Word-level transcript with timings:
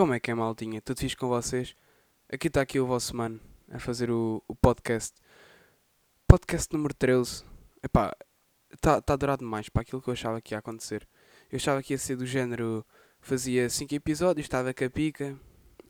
Como 0.00 0.14
é 0.14 0.18
que 0.18 0.30
é, 0.30 0.34
maltinha? 0.34 0.80
Tudo 0.80 0.98
fixe 0.98 1.14
com 1.14 1.28
vocês? 1.28 1.76
Aqui 2.32 2.46
está 2.46 2.62
aqui 2.62 2.80
o 2.80 2.86
vosso 2.86 3.14
mano 3.14 3.38
a 3.70 3.78
fazer 3.78 4.10
o, 4.10 4.42
o 4.48 4.54
podcast. 4.54 5.14
Podcast 6.26 6.72
número 6.72 6.94
13. 6.94 7.44
Epá, 7.82 8.16
está 8.72 9.02
tá 9.02 9.12
a 9.12 9.16
durar 9.16 9.36
demais 9.36 9.68
para 9.68 9.82
aquilo 9.82 10.00
que 10.00 10.08
eu 10.08 10.14
achava 10.14 10.40
que 10.40 10.54
ia 10.54 10.58
acontecer. 10.58 11.06
Eu 11.52 11.56
achava 11.56 11.82
que 11.82 11.92
ia 11.92 11.98
ser 11.98 12.16
do 12.16 12.24
género, 12.24 12.82
fazia 13.20 13.68
5 13.68 13.94
episódios, 13.94 14.46
estava 14.46 14.72
com 14.72 14.82
a 14.86 14.88
pica, 14.88 15.38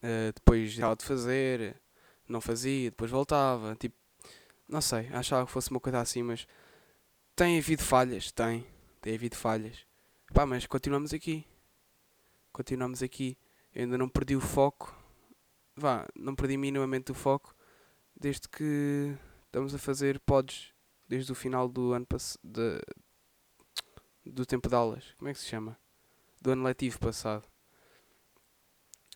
eh, 0.03 0.33
depois 0.35 0.71
estava 0.71 0.97
de 0.97 1.05
fazer, 1.05 1.81
não 2.29 2.41
fazia, 2.41 2.91
depois 2.91 3.13
voltava, 3.13 3.77
tipo, 3.77 3.95
não 4.69 4.81
sei, 4.81 5.07
achava 5.13 5.47
que 5.47 5.53
fosse 5.53 5.71
uma 5.71 5.79
coisa 5.79 6.01
assim, 6.01 6.25
mas 6.25 6.49
tem 7.37 7.61
havido 7.61 7.85
falhas, 7.85 8.33
tem, 8.33 8.67
tem 9.01 9.15
havido 9.15 9.37
falhas. 9.37 9.87
Pá, 10.35 10.45
mas 10.45 10.67
continuamos 10.67 11.15
aqui. 11.15 11.47
Continuamos 12.53 13.05
aqui. 13.05 13.39
Eu 13.75 13.85
ainda 13.85 13.99
não 13.99 14.09
perdi 14.09 14.37
o 14.37 14.41
foco. 14.41 14.97
Vá, 15.77 16.07
não 16.15 16.35
perdi 16.35 16.57
minimamente 16.57 17.13
o 17.13 17.15
foco 17.15 17.55
desde 18.15 18.49
que 18.49 19.17
estamos 19.47 19.75
a 19.75 19.79
fazer 19.79 20.21
pods 20.21 20.73
desde 21.09 21.33
o 21.33 21.35
final 21.35 21.69
do 21.69 21.93
ano 21.93 22.07
passado. 22.07 22.41
Do 24.25 24.45
tempo 24.45 24.69
de 24.69 24.75
aulas. 24.75 25.15
Como 25.19 25.29
é 25.29 25.33
que 25.33 25.39
se 25.39 25.47
chama? 25.47 25.79
Do 26.41 26.53
ano 26.53 26.65
letivo 26.65 26.99
passado. 26.99 27.45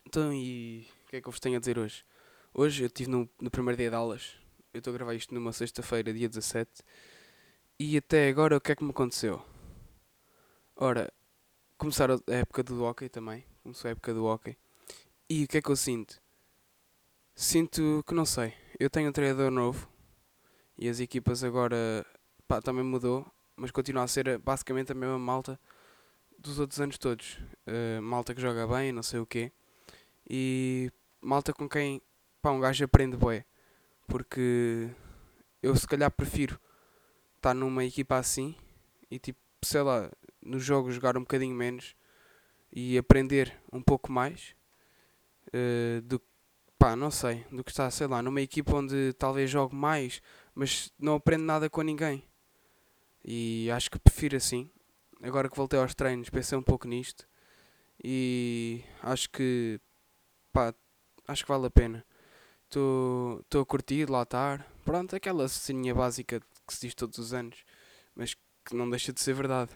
Então, 0.05 0.33
e 0.33 0.87
o 1.05 1.09
que 1.09 1.15
é 1.17 1.21
que 1.21 1.27
eu 1.27 1.31
vos 1.31 1.39
tenho 1.39 1.57
a 1.57 1.59
dizer 1.59 1.77
hoje? 1.77 2.05
Hoje 2.53 2.83
eu 2.83 2.87
estive 2.87 3.09
no, 3.09 3.29
no 3.41 3.51
primeiro 3.51 3.77
dia 3.77 3.89
de 3.89 3.95
aulas. 3.95 4.35
Eu 4.73 4.79
estou 4.79 4.91
a 4.91 4.97
gravar 4.97 5.13
isto 5.13 5.33
numa 5.33 5.53
sexta-feira, 5.53 6.13
dia 6.13 6.29
17. 6.29 6.83
E 7.79 7.97
até 7.97 8.29
agora 8.29 8.57
o 8.57 8.61
que 8.61 8.71
é 8.71 8.75
que 8.75 8.83
me 8.83 8.91
aconteceu? 8.91 9.43
Ora, 10.75 11.11
começaram 11.77 12.21
a 12.27 12.33
época 12.33 12.63
do 12.63 12.83
hockey 12.83 13.09
também. 13.09 13.45
Começou 13.65 13.89
a 13.89 13.93
época 13.93 14.13
do 14.13 14.25
hockey. 14.25 14.55
E 15.27 15.43
o 15.43 15.47
que 15.47 15.57
é 15.57 15.61
que 15.61 15.71
eu 15.71 15.75
sinto? 15.75 16.21
Sinto 17.35 18.03
que 18.05 18.13
não 18.13 18.23
sei. 18.23 18.53
Eu 18.79 18.91
tenho 18.91 19.09
um 19.09 19.11
treinador 19.11 19.49
novo. 19.49 19.89
E 20.77 20.87
as 20.87 20.99
equipas 20.99 21.43
agora 21.43 22.05
pá, 22.47 22.61
também 22.61 22.83
mudou. 22.83 23.25
Mas 23.55 23.71
continua 23.71 24.03
a 24.03 24.07
ser 24.07 24.37
basicamente 24.37 24.91
a 24.91 24.95
mesma 24.95 25.17
malta 25.17 25.59
dos 26.37 26.59
outros 26.59 26.79
anos 26.79 26.99
todos. 26.99 27.39
Uh, 27.65 27.99
malta 28.03 28.35
que 28.35 28.41
joga 28.41 28.67
bem, 28.67 28.91
não 28.91 29.01
sei 29.01 29.19
o 29.19 29.25
quê. 29.25 29.51
E 30.29 30.91
malta 31.19 31.51
com 31.51 31.67
quem 31.67 31.99
pá, 32.43 32.51
um 32.51 32.59
gajo 32.59 32.85
aprende 32.85 33.17
bué. 33.17 33.45
Porque 34.07 34.91
eu 35.63 35.75
se 35.75 35.87
calhar 35.87 36.11
prefiro 36.11 36.61
estar 37.37 37.55
numa 37.55 37.83
equipa 37.83 38.17
assim 38.17 38.55
e 39.09 39.17
tipo, 39.17 39.39
sei 39.63 39.81
lá, 39.81 40.11
nos 40.39 40.63
jogos 40.63 40.93
jogar 40.93 41.17
um 41.17 41.21
bocadinho 41.21 41.55
menos 41.55 41.95
e 42.75 42.97
aprender 42.97 43.57
um 43.71 43.81
pouco 43.81 44.11
mais 44.11 44.53
uh, 45.47 46.01
do 46.01 46.21
pá, 46.77 46.93
não 46.93 47.09
sei, 47.09 47.45
do 47.49 47.63
que 47.63 47.71
está, 47.71 47.89
sei 47.89 48.05
lá, 48.05 48.21
numa 48.21 48.41
equipa 48.41 48.75
onde 48.75 49.13
talvez 49.13 49.49
jogue 49.49 49.73
mais, 49.73 50.21
mas 50.53 50.91
não 50.99 51.15
aprendo 51.15 51.45
nada 51.45 51.69
com 51.69 51.81
ninguém. 51.81 52.23
E 53.23 53.71
acho 53.71 53.89
que 53.89 53.97
prefiro 53.97 54.35
assim. 54.35 54.69
Agora 55.23 55.49
que 55.49 55.55
voltei 55.55 55.79
aos 55.79 55.95
treinos, 55.95 56.29
pensei 56.29 56.57
um 56.57 56.61
pouco 56.61 56.85
nisto 56.87 57.25
e 58.03 58.83
acho 59.01 59.29
que 59.29 59.79
pá, 60.51 60.75
acho 61.27 61.43
que 61.43 61.51
vale 61.51 61.67
a 61.67 61.71
pena. 61.71 62.05
Estou 62.65 63.61
a 63.61 63.65
curtir 63.65 64.09
lá 64.09 64.23
estar. 64.23 64.69
Pronto, 64.83 65.15
aquela 65.15 65.47
ceninha 65.47 65.95
básica 65.95 66.41
que 66.67 66.73
se 66.73 66.81
diz 66.81 66.93
todos 66.93 67.17
os 67.17 67.33
anos, 67.33 67.63
mas 68.13 68.33
que 68.33 68.75
não 68.75 68.89
deixa 68.89 69.13
de 69.13 69.21
ser 69.21 69.33
verdade. 69.33 69.71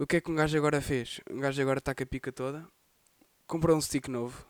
O 0.00 0.06
que 0.06 0.16
é 0.16 0.20
que 0.22 0.30
um 0.30 0.34
gajo 0.34 0.56
agora 0.56 0.80
fez? 0.80 1.20
Um 1.30 1.36
gajo 1.36 1.60
agora 1.60 1.78
está 1.78 1.94
com 1.94 2.02
a 2.02 2.06
pica 2.06 2.32
toda, 2.32 2.66
comprou 3.46 3.76
um 3.76 3.82
stick 3.82 4.08
novo, 4.08 4.46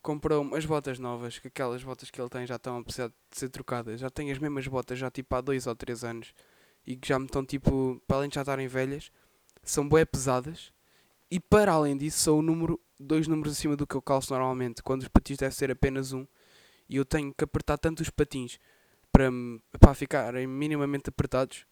comprou 0.00 0.42
umas 0.42 0.64
botas 0.64 0.96
novas, 0.96 1.40
que 1.40 1.48
aquelas 1.48 1.82
botas 1.82 2.08
que 2.08 2.20
ele 2.20 2.28
tem 2.28 2.46
já 2.46 2.54
estão 2.54 2.78
a 2.78 2.84
precisar 2.84 3.08
de 3.08 3.14
ser 3.32 3.48
trocadas. 3.48 3.98
Já 3.98 4.08
tem 4.08 4.30
as 4.30 4.38
mesmas 4.38 4.68
botas 4.68 4.96
já 4.96 5.10
tipo 5.10 5.34
há 5.34 5.40
dois 5.40 5.66
ou 5.66 5.74
três 5.74 6.04
anos 6.04 6.32
e 6.86 6.96
que 6.96 7.08
já 7.08 7.18
me 7.18 7.24
estão 7.24 7.44
tipo, 7.44 8.00
para 8.06 8.18
além 8.18 8.28
de 8.28 8.36
já 8.36 8.42
estarem 8.42 8.68
velhas, 8.68 9.10
são 9.64 9.88
bué 9.88 10.04
pesadas 10.04 10.72
e 11.28 11.40
para 11.40 11.72
além 11.72 11.96
disso 11.96 12.20
são 12.20 12.38
o 12.38 12.42
número, 12.42 12.80
dois 12.96 13.26
números 13.26 13.54
acima 13.54 13.74
do 13.74 13.88
que 13.88 13.96
eu 13.96 14.02
calço 14.02 14.32
normalmente, 14.32 14.84
quando 14.84 15.02
os 15.02 15.08
patins 15.08 15.38
devem 15.38 15.52
ser 15.52 15.72
apenas 15.72 16.12
um 16.12 16.24
e 16.88 16.94
eu 16.94 17.04
tenho 17.04 17.34
que 17.34 17.42
apertar 17.42 17.76
tanto 17.76 18.04
os 18.04 18.10
patins 18.10 18.60
para, 19.10 19.30
para 19.80 19.94
ficarem 19.94 20.46
minimamente 20.46 21.08
apertados 21.08 21.66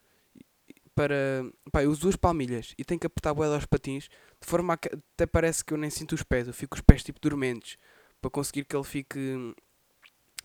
para. 0.98 1.48
Pá, 1.70 1.84
eu 1.84 1.90
uso 1.92 2.00
duas 2.00 2.16
palmilhas 2.16 2.74
e 2.76 2.84
tenho 2.84 2.98
que 2.98 3.06
apertar 3.06 3.32
boeda 3.32 3.54
aos 3.54 3.64
patins 3.64 4.08
de 4.40 4.46
forma 4.46 4.74
a 4.74 4.76
que 4.76 4.88
até 5.14 5.26
parece 5.26 5.64
que 5.64 5.72
eu 5.72 5.78
nem 5.78 5.90
sinto 5.90 6.12
os 6.16 6.24
pés, 6.24 6.48
eu 6.48 6.52
fico 6.52 6.74
os 6.74 6.80
pés 6.80 7.04
tipo 7.04 7.20
dormentes 7.20 7.78
para 8.20 8.28
conseguir 8.28 8.64
que 8.64 8.74
ele 8.74 8.84
fique. 8.84 9.54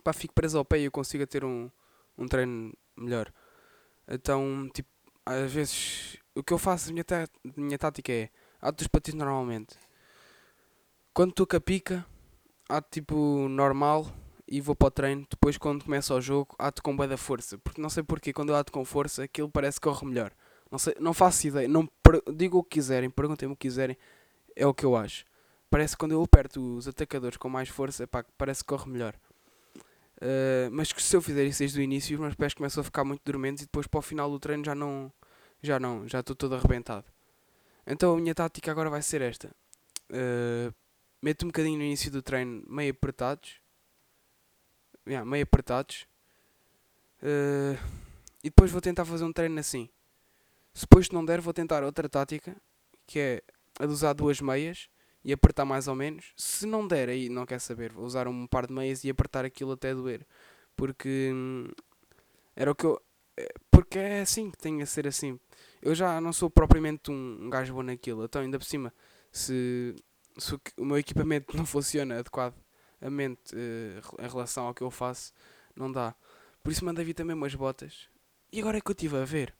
Pá, 0.04 0.14
fique 0.14 0.34
preso 0.34 0.60
ao 0.60 0.66
pé 0.66 0.80
e 0.80 0.84
eu 0.84 0.92
consiga 0.92 1.26
ter 1.26 1.44
um, 1.44 1.72
um 2.16 2.28
treino 2.28 2.72
melhor. 2.96 3.34
Então, 4.08 4.70
tipo, 4.72 4.90
às 5.26 5.52
vezes 5.52 6.18
o 6.36 6.44
que 6.44 6.54
eu 6.54 6.60
faço, 6.60 6.90
a 6.90 6.94
minha, 6.94 7.06
minha 7.58 7.78
tática 7.80 8.12
é 8.12 8.30
ato 8.62 8.78
dos 8.78 8.88
patins 8.88 9.16
normalmente. 9.16 9.76
Quando 11.16 11.32
estou 11.32 11.48
com 11.48 11.58
a 11.58 11.62
pica, 11.62 12.06
ato 12.70 12.90
tipo 12.92 13.48
normal 13.50 14.06
e 14.48 14.62
vou 14.62 14.76
para 14.76 14.88
o 14.88 14.92
treino. 14.92 15.26
Depois, 15.28 15.58
quando 15.58 15.86
começa 15.86 16.14
o 16.14 16.22
jogo, 16.22 16.56
ato 16.60 16.84
com 16.84 16.96
bem 16.96 17.08
da 17.08 17.18
força. 17.18 17.58
Porque 17.58 17.82
não 17.82 17.90
sei 17.90 18.04
porquê, 18.04 18.32
quando 18.32 18.50
eu 18.50 18.56
ato 18.56 18.72
com 18.72 18.86
força, 18.86 19.24
aquilo 19.24 19.50
parece 19.50 19.80
que 19.80 19.88
corre 19.88 20.06
melhor. 20.06 20.32
Não, 20.74 20.80
sei, 20.80 20.96
não 21.00 21.14
faço 21.14 21.46
ideia. 21.48 21.68
Não 21.68 21.88
digo 22.36 22.58
o 22.58 22.64
que 22.64 22.72
quiserem, 22.72 23.08
perguntem-me 23.08 23.54
o 23.54 23.56
que 23.56 23.68
quiserem. 23.68 23.96
É 24.56 24.66
o 24.66 24.74
que 24.74 24.84
eu 24.84 24.96
acho. 24.96 25.24
Parece 25.70 25.94
que 25.94 26.00
quando 26.00 26.14
eu 26.14 26.24
aperto 26.24 26.60
os 26.78 26.88
atacadores 26.88 27.38
com 27.38 27.48
mais 27.48 27.70
força, 27.70 28.10
parece 28.36 28.64
que 28.64 28.70
corre 28.70 28.90
melhor. 28.90 29.14
Uh, 30.18 30.72
mas 30.72 30.90
se 30.90 31.16
eu 31.16 31.22
fizer 31.22 31.46
isso 31.46 31.60
desde 31.60 31.80
o 31.80 31.84
início, 31.84 32.16
os 32.16 32.20
meus 32.20 32.34
pés 32.34 32.56
começam 32.56 32.82
a 32.82 32.84
ficar 32.84 33.04
muito 33.04 33.22
dormentes 33.24 33.62
e 33.62 33.66
depois 33.68 33.86
para 33.86 34.00
o 34.00 34.02
final 34.02 34.32
do 34.32 34.40
treino 34.40 34.66
já 34.66 34.74
não. 34.74 35.14
Já 35.62 35.80
não, 35.80 36.08
já 36.08 36.22
estou 36.22 36.36
todo 36.36 36.56
arrebentado. 36.56 37.06
Então 37.86 38.14
a 38.14 38.18
minha 38.18 38.34
tática 38.34 38.72
agora 38.72 38.90
vai 38.90 39.04
ser 39.04 39.22
esta. 39.22 39.56
Uh, 40.10 40.74
meto 41.22 41.44
um 41.44 41.50
bocadinho 41.50 41.78
no 41.78 41.84
início 41.84 42.10
do 42.10 42.24
treino 42.24 42.64
meio 42.68 42.92
apertados 42.92 43.62
yeah, 45.08 45.24
meio 45.24 45.44
apertados. 45.44 46.08
Uh, 47.22 47.78
e 48.44 48.50
depois 48.50 48.72
vou 48.72 48.82
tentar 48.82 49.06
fazer 49.06 49.24
um 49.24 49.32
treino 49.32 49.60
assim. 49.60 49.90
Se 50.74 50.82
depois 50.82 51.10
não 51.10 51.24
der, 51.24 51.40
vou 51.40 51.54
tentar 51.54 51.84
outra 51.84 52.10
tática, 52.10 52.56
que 53.06 53.20
é 53.20 53.44
a 53.80 53.86
de 53.86 53.92
usar 53.92 54.14
duas 54.14 54.42
meias 54.42 54.90
e 55.24 55.32
apertar 55.32 55.66
mais 55.66 55.88
ou 55.88 55.96
menos. 55.96 56.34
Se 56.36 56.66
não 56.66 56.88
der, 56.88 57.10
aí 57.10 57.30
não 57.30 57.46
quer 57.46 57.60
saber, 57.60 57.92
vou 57.92 58.06
usar 58.06 58.28
um 58.28 58.48
par 58.48 58.68
de 58.68 58.74
meias 58.74 59.04
e 59.04 59.10
apertar 59.10 59.46
aquilo 59.46 59.74
até 59.74 59.94
doer. 59.94 60.26
Porque 60.76 61.32
hum, 61.34 61.68
era 62.56 62.72
o 62.72 62.76
que 62.76 62.86
eu. 62.86 63.02
Eh, 63.38 63.54
porque 63.72 64.00
é 64.00 64.22
assim 64.22 64.52
que 64.52 64.58
tem 64.58 64.82
a 64.82 64.86
ser 64.86 65.08
assim. 65.08 65.40
Eu 65.82 65.96
já 65.96 66.20
não 66.22 66.34
sou 66.34 66.50
propriamente 66.50 67.12
um, 67.12 67.50
gajo 67.50 67.74
bom 67.74 67.84
naquilo. 67.84 68.26
Então, 68.26 68.42
ainda 68.42 68.58
por 68.58 68.66
cima, 68.66 68.94
se, 69.32 69.96
se 70.38 70.56
o, 70.56 70.62
o 70.78 70.86
meu 70.86 70.98
equipamento 70.98 71.56
não 71.58 71.66
funciona 71.66 72.20
adequado 72.20 72.56
a 73.02 73.10
mente 73.10 73.54
uh, 73.56 74.24
em 74.24 74.28
relação 74.30 74.68
ao 74.68 74.74
que 74.74 74.82
eu 74.82 74.90
faço, 74.92 75.34
não 75.76 75.92
dá. 75.92 76.16
Por 76.64 76.72
isso 76.72 76.86
mandei 76.86 77.04
vir 77.04 77.14
também 77.14 77.36
umas 77.36 77.54
botas. 77.54 78.08
E 78.52 78.60
agora 78.60 78.78
é 78.78 78.82
que 78.82 78.90
eu 78.90 78.94
estive 78.94 79.18
a 79.18 79.26
ver. 79.26 79.54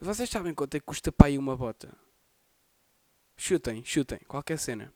Vocês 0.00 0.30
sabem 0.30 0.54
quanto 0.54 0.76
é 0.76 0.80
que 0.80 0.86
custa 0.86 1.12
para 1.12 1.26
aí 1.26 1.38
uma 1.38 1.56
bota? 1.56 1.94
Chutem, 3.36 3.84
chutem, 3.84 4.18
qualquer 4.26 4.58
cena. 4.58 4.92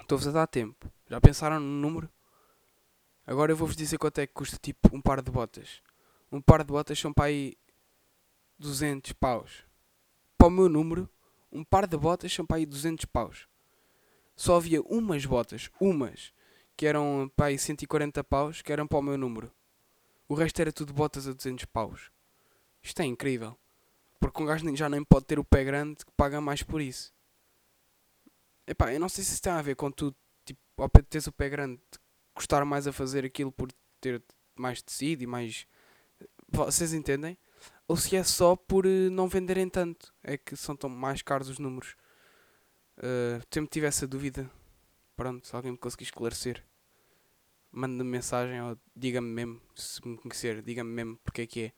Estou-vos 0.00 0.28
a 0.28 0.30
dar 0.30 0.46
tempo. 0.46 0.90
Já 1.08 1.20
pensaram 1.20 1.58
no 1.58 1.66
número? 1.66 2.08
Agora 3.26 3.52
eu 3.52 3.56
vou-vos 3.56 3.76
dizer 3.76 3.98
quanto 3.98 4.18
é 4.18 4.26
que 4.26 4.32
custa 4.32 4.56
tipo 4.56 4.94
um 4.94 5.00
par 5.00 5.20
de 5.20 5.30
botas. 5.30 5.82
Um 6.30 6.40
par 6.40 6.64
de 6.64 6.72
botas 6.72 6.98
são 6.98 7.12
para 7.12 7.26
aí 7.26 7.56
200 8.58 9.12
paus. 9.12 9.64
Para 10.38 10.48
o 10.48 10.50
meu 10.50 10.68
número, 10.68 11.08
um 11.50 11.64
par 11.64 11.86
de 11.86 11.96
botas 11.96 12.32
são 12.32 12.46
para 12.46 12.58
aí 12.58 12.66
200 12.66 13.04
paus 13.06 13.46
só 14.36 14.56
havia 14.56 14.82
umas 14.82 15.24
botas, 15.24 15.70
umas, 15.80 16.32
que 16.76 16.86
eram 16.86 17.30
para 17.36 17.46
aí 17.46 17.58
140 17.58 18.24
paus, 18.24 18.62
que 18.62 18.72
eram 18.72 18.86
para 18.86 18.98
o 18.98 19.02
meu 19.02 19.16
número. 19.16 19.52
O 20.28 20.34
resto 20.34 20.60
era 20.60 20.72
tudo 20.72 20.92
botas 20.92 21.28
a 21.28 21.32
200 21.32 21.64
paus. 21.66 22.10
Isto 22.82 23.02
é 23.02 23.04
incrível. 23.04 23.56
Porque 24.22 24.40
um 24.40 24.46
gajo 24.46 24.76
já 24.76 24.88
nem 24.88 25.02
pode 25.02 25.26
ter 25.26 25.40
o 25.40 25.44
pé 25.44 25.64
grande 25.64 26.06
que 26.06 26.12
paga 26.16 26.40
mais 26.40 26.62
por 26.62 26.80
isso. 26.80 27.12
Epá, 28.64 28.94
eu 28.94 29.00
não 29.00 29.08
sei 29.08 29.24
se 29.24 29.32
isso 29.32 29.42
tem 29.42 29.52
a 29.52 29.60
ver 29.60 29.74
com 29.74 29.90
tu, 29.90 30.14
tipo, 30.44 30.60
ao 30.78 30.88
pé 30.88 31.02
de 31.02 31.08
teres 31.08 31.26
o 31.26 31.32
pé 31.32 31.48
grande, 31.48 31.80
gostar 32.32 32.64
mais 32.64 32.86
a 32.86 32.92
fazer 32.92 33.24
aquilo 33.24 33.50
por 33.50 33.68
ter 34.00 34.22
mais 34.54 34.80
tecido 34.80 35.24
e 35.24 35.26
mais. 35.26 35.66
Vocês 36.48 36.94
entendem? 36.94 37.36
Ou 37.88 37.96
se 37.96 38.14
é 38.14 38.22
só 38.22 38.54
por 38.54 38.86
eh, 38.86 39.10
não 39.10 39.26
venderem 39.26 39.68
tanto. 39.68 40.14
É 40.22 40.38
que 40.38 40.54
são 40.54 40.76
tão 40.76 40.88
mais 40.88 41.20
caros 41.20 41.48
os 41.48 41.58
números. 41.58 41.96
Uh, 42.98 43.42
sempre 43.52 43.70
tive 43.70 43.86
essa 43.86 44.06
dúvida. 44.06 44.48
Pronto, 45.16 45.48
se 45.48 45.56
alguém 45.56 45.72
me 45.72 45.78
conseguir 45.78 46.04
esclarecer, 46.04 46.64
manda-me 47.72 48.08
mensagem 48.08 48.62
ou 48.62 48.78
diga-me 48.94 49.28
mesmo, 49.28 49.60
se 49.74 50.06
me 50.06 50.16
conhecer, 50.16 50.62
diga-me 50.62 50.92
mesmo 50.92 51.18
porque 51.24 51.42
é 51.42 51.46
que 51.46 51.60
é. 51.64 51.72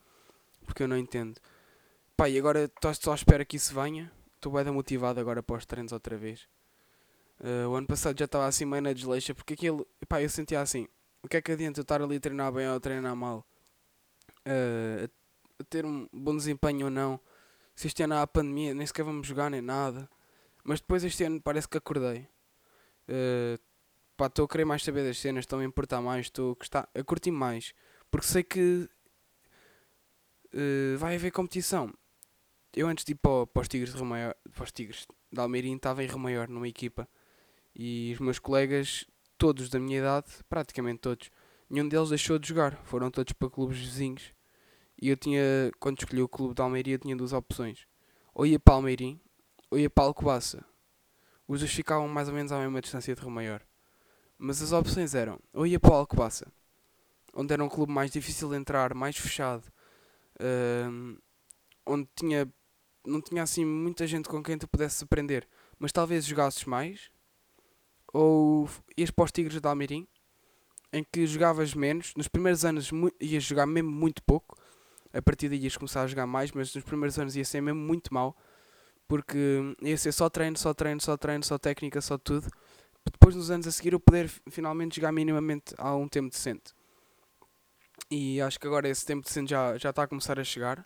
Porque 0.66 0.82
eu 0.82 0.88
não 0.88 0.98
entendo. 0.98 1.40
Pá, 2.16 2.28
e 2.28 2.38
agora 2.38 2.64
estou 2.64 2.94
só 2.94 3.12
à 3.12 3.14
espera 3.14 3.44
que 3.44 3.56
isso 3.56 3.74
venha. 3.74 4.10
Estou 4.36 4.52
bem 4.52 4.72
motivado 4.72 5.18
agora 5.18 5.42
para 5.42 5.56
os 5.56 5.66
treinos 5.66 5.92
outra 5.92 6.16
vez. 6.16 6.46
Uh, 7.40 7.68
o 7.68 7.74
ano 7.74 7.86
passado 7.86 8.16
já 8.16 8.26
estava 8.26 8.46
assim 8.46 8.64
meio 8.64 8.82
na 8.82 8.92
desleixa, 8.92 9.34
porque 9.34 9.54
aquilo, 9.54 9.86
pá, 10.08 10.22
eu 10.22 10.30
sentia 10.30 10.60
assim, 10.60 10.86
o 11.22 11.28
que 11.28 11.38
é 11.38 11.42
que 11.42 11.50
adianta 11.50 11.80
eu 11.80 11.82
estar 11.82 12.00
ali 12.00 12.16
a 12.16 12.20
treinar 12.20 12.52
bem 12.52 12.68
ou 12.68 12.76
a 12.76 12.80
treinar 12.80 13.16
mal? 13.16 13.44
Uh, 14.46 15.10
a 15.58 15.64
ter 15.64 15.84
um 15.84 16.08
bom 16.12 16.36
desempenho 16.36 16.86
ou 16.86 16.90
não? 16.90 17.18
Se 17.74 17.88
este 17.88 18.04
ano 18.04 18.14
há 18.14 18.26
pandemia, 18.26 18.74
nem 18.74 18.86
sequer 18.86 19.04
vamos 19.04 19.26
jogar 19.26 19.50
nem 19.50 19.60
nada. 19.60 20.08
Mas 20.62 20.80
depois 20.80 21.02
este 21.02 21.24
ano 21.24 21.40
parece 21.40 21.68
que 21.68 21.76
acordei. 21.76 22.28
Uh, 23.08 23.58
pá, 24.16 24.26
estou 24.26 24.44
a 24.44 24.48
querer 24.48 24.64
mais 24.64 24.84
saber 24.84 25.04
das 25.04 25.18
cenas, 25.18 25.42
estou 25.42 25.58
a 25.58 25.60
me 25.60 25.66
importar 25.66 26.00
mais, 26.00 26.26
estou 26.26 26.56
a, 26.74 26.88
a 27.00 27.02
curtir 27.02 27.32
mais. 27.32 27.74
Porque 28.08 28.26
sei 28.26 28.44
que 28.44 28.88
uh, 30.54 30.96
vai 30.98 31.16
haver 31.16 31.32
competição. 31.32 31.92
Eu 32.76 32.88
antes 32.88 33.04
de 33.04 33.12
ir 33.12 33.14
para, 33.16 33.46
para 33.46 33.62
os 33.62 33.68
Tigres 33.68 33.92
de 33.92 33.98
Remaior, 33.98 34.34
para 34.52 34.64
os 34.64 34.72
Tigres 34.72 35.06
de 35.30 35.40
Almeirim, 35.40 35.76
estava 35.76 36.02
em 36.02 36.08
Remaior, 36.08 36.48
numa 36.48 36.68
equipa. 36.68 37.08
E 37.74 38.12
os 38.14 38.20
meus 38.20 38.38
colegas, 38.38 39.04
todos 39.38 39.68
da 39.68 39.78
minha 39.78 39.98
idade, 39.98 40.26
praticamente 40.48 41.00
todos, 41.00 41.30
nenhum 41.70 41.88
deles 41.88 42.08
deixou 42.08 42.38
de 42.38 42.48
jogar. 42.48 42.76
Foram 42.84 43.10
todos 43.10 43.32
para 43.32 43.48
clubes 43.48 43.78
vizinhos. 43.78 44.32
E 45.00 45.08
eu 45.08 45.16
tinha, 45.16 45.42
quando 45.78 45.98
escolhi 45.98 46.22
o 46.22 46.28
clube 46.28 46.54
de 46.54 46.62
Almeiria, 46.62 46.98
tinha 46.98 47.16
duas 47.16 47.32
opções. 47.32 47.86
Ou 48.34 48.44
ia 48.46 48.58
para 48.58 48.74
Almeirim, 48.74 49.20
ou 49.70 49.78
ia 49.78 49.90
para 49.90 50.04
Alcobaça. 50.04 50.64
Os 51.46 51.60
dois 51.60 51.72
ficavam 51.72 52.08
mais 52.08 52.28
ou 52.28 52.34
menos 52.34 52.50
à 52.50 52.58
mesma 52.58 52.80
distância 52.80 53.14
de 53.14 53.20
Rio 53.20 53.30
Maior. 53.30 53.62
Mas 54.38 54.62
as 54.62 54.72
opções 54.72 55.14
eram, 55.14 55.38
ou 55.52 55.66
ia 55.66 55.78
para 55.78 55.94
Alcobaça, 55.94 56.50
onde 57.34 57.52
era 57.52 57.62
um 57.62 57.68
clube 57.68 57.92
mais 57.92 58.10
difícil 58.10 58.48
de 58.50 58.56
entrar, 58.56 58.94
mais 58.94 59.16
fechado, 59.16 59.64
uh, 60.40 61.18
onde 61.86 62.08
tinha, 62.16 62.52
não 63.06 63.20
tinha 63.20 63.42
assim 63.42 63.64
muita 63.64 64.06
gente 64.06 64.28
com 64.28 64.42
quem 64.42 64.58
tu 64.58 64.68
pudesse 64.68 65.04
aprender, 65.04 65.46
mas 65.78 65.92
talvez 65.92 66.24
jogasses 66.24 66.64
mais, 66.64 67.10
ou 68.12 68.68
ias 68.96 69.10
para 69.10 69.24
os 69.24 69.32
Tigres 69.32 69.60
de 69.60 69.68
Almeirim, 69.68 70.06
em 70.92 71.04
que 71.04 71.26
jogavas 71.26 71.74
menos, 71.74 72.14
nos 72.16 72.28
primeiros 72.28 72.64
anos 72.64 72.90
ias 73.20 73.42
jogar 73.42 73.66
mesmo 73.66 73.90
muito 73.90 74.22
pouco, 74.22 74.56
a 75.12 75.20
partir 75.20 75.48
daí 75.48 75.58
ias 75.58 75.76
começar 75.76 76.02
a 76.02 76.06
jogar 76.06 76.26
mais, 76.26 76.52
mas 76.52 76.74
nos 76.74 76.84
primeiros 76.84 77.18
anos 77.18 77.36
ia 77.36 77.44
ser 77.44 77.60
mesmo 77.60 77.80
muito 77.80 78.12
mal, 78.12 78.36
porque 79.06 79.74
ia 79.82 79.96
ser 79.96 80.12
só 80.12 80.28
treino, 80.30 80.56
só 80.56 80.72
treino, 80.72 81.00
só 81.00 81.16
treino, 81.16 81.44
só 81.44 81.58
técnica, 81.58 82.00
só 82.00 82.16
tudo. 82.16 82.48
Depois, 83.04 83.34
nos 83.34 83.50
anos 83.50 83.66
a 83.66 83.70
seguir, 83.70 83.92
eu 83.92 84.00
poder 84.00 84.30
finalmente 84.48 84.96
jogar 84.96 85.12
minimamente 85.12 85.74
a 85.76 85.94
um 85.94 86.08
tempo 86.08 86.30
decente. 86.30 86.72
E 88.10 88.40
acho 88.40 88.58
que 88.58 88.66
agora 88.66 88.88
esse 88.88 89.04
tempo 89.04 89.24
decente 89.24 89.50
já, 89.50 89.76
já 89.76 89.90
está 89.90 90.04
a 90.04 90.06
começar 90.06 90.38
a 90.38 90.44
chegar. 90.44 90.84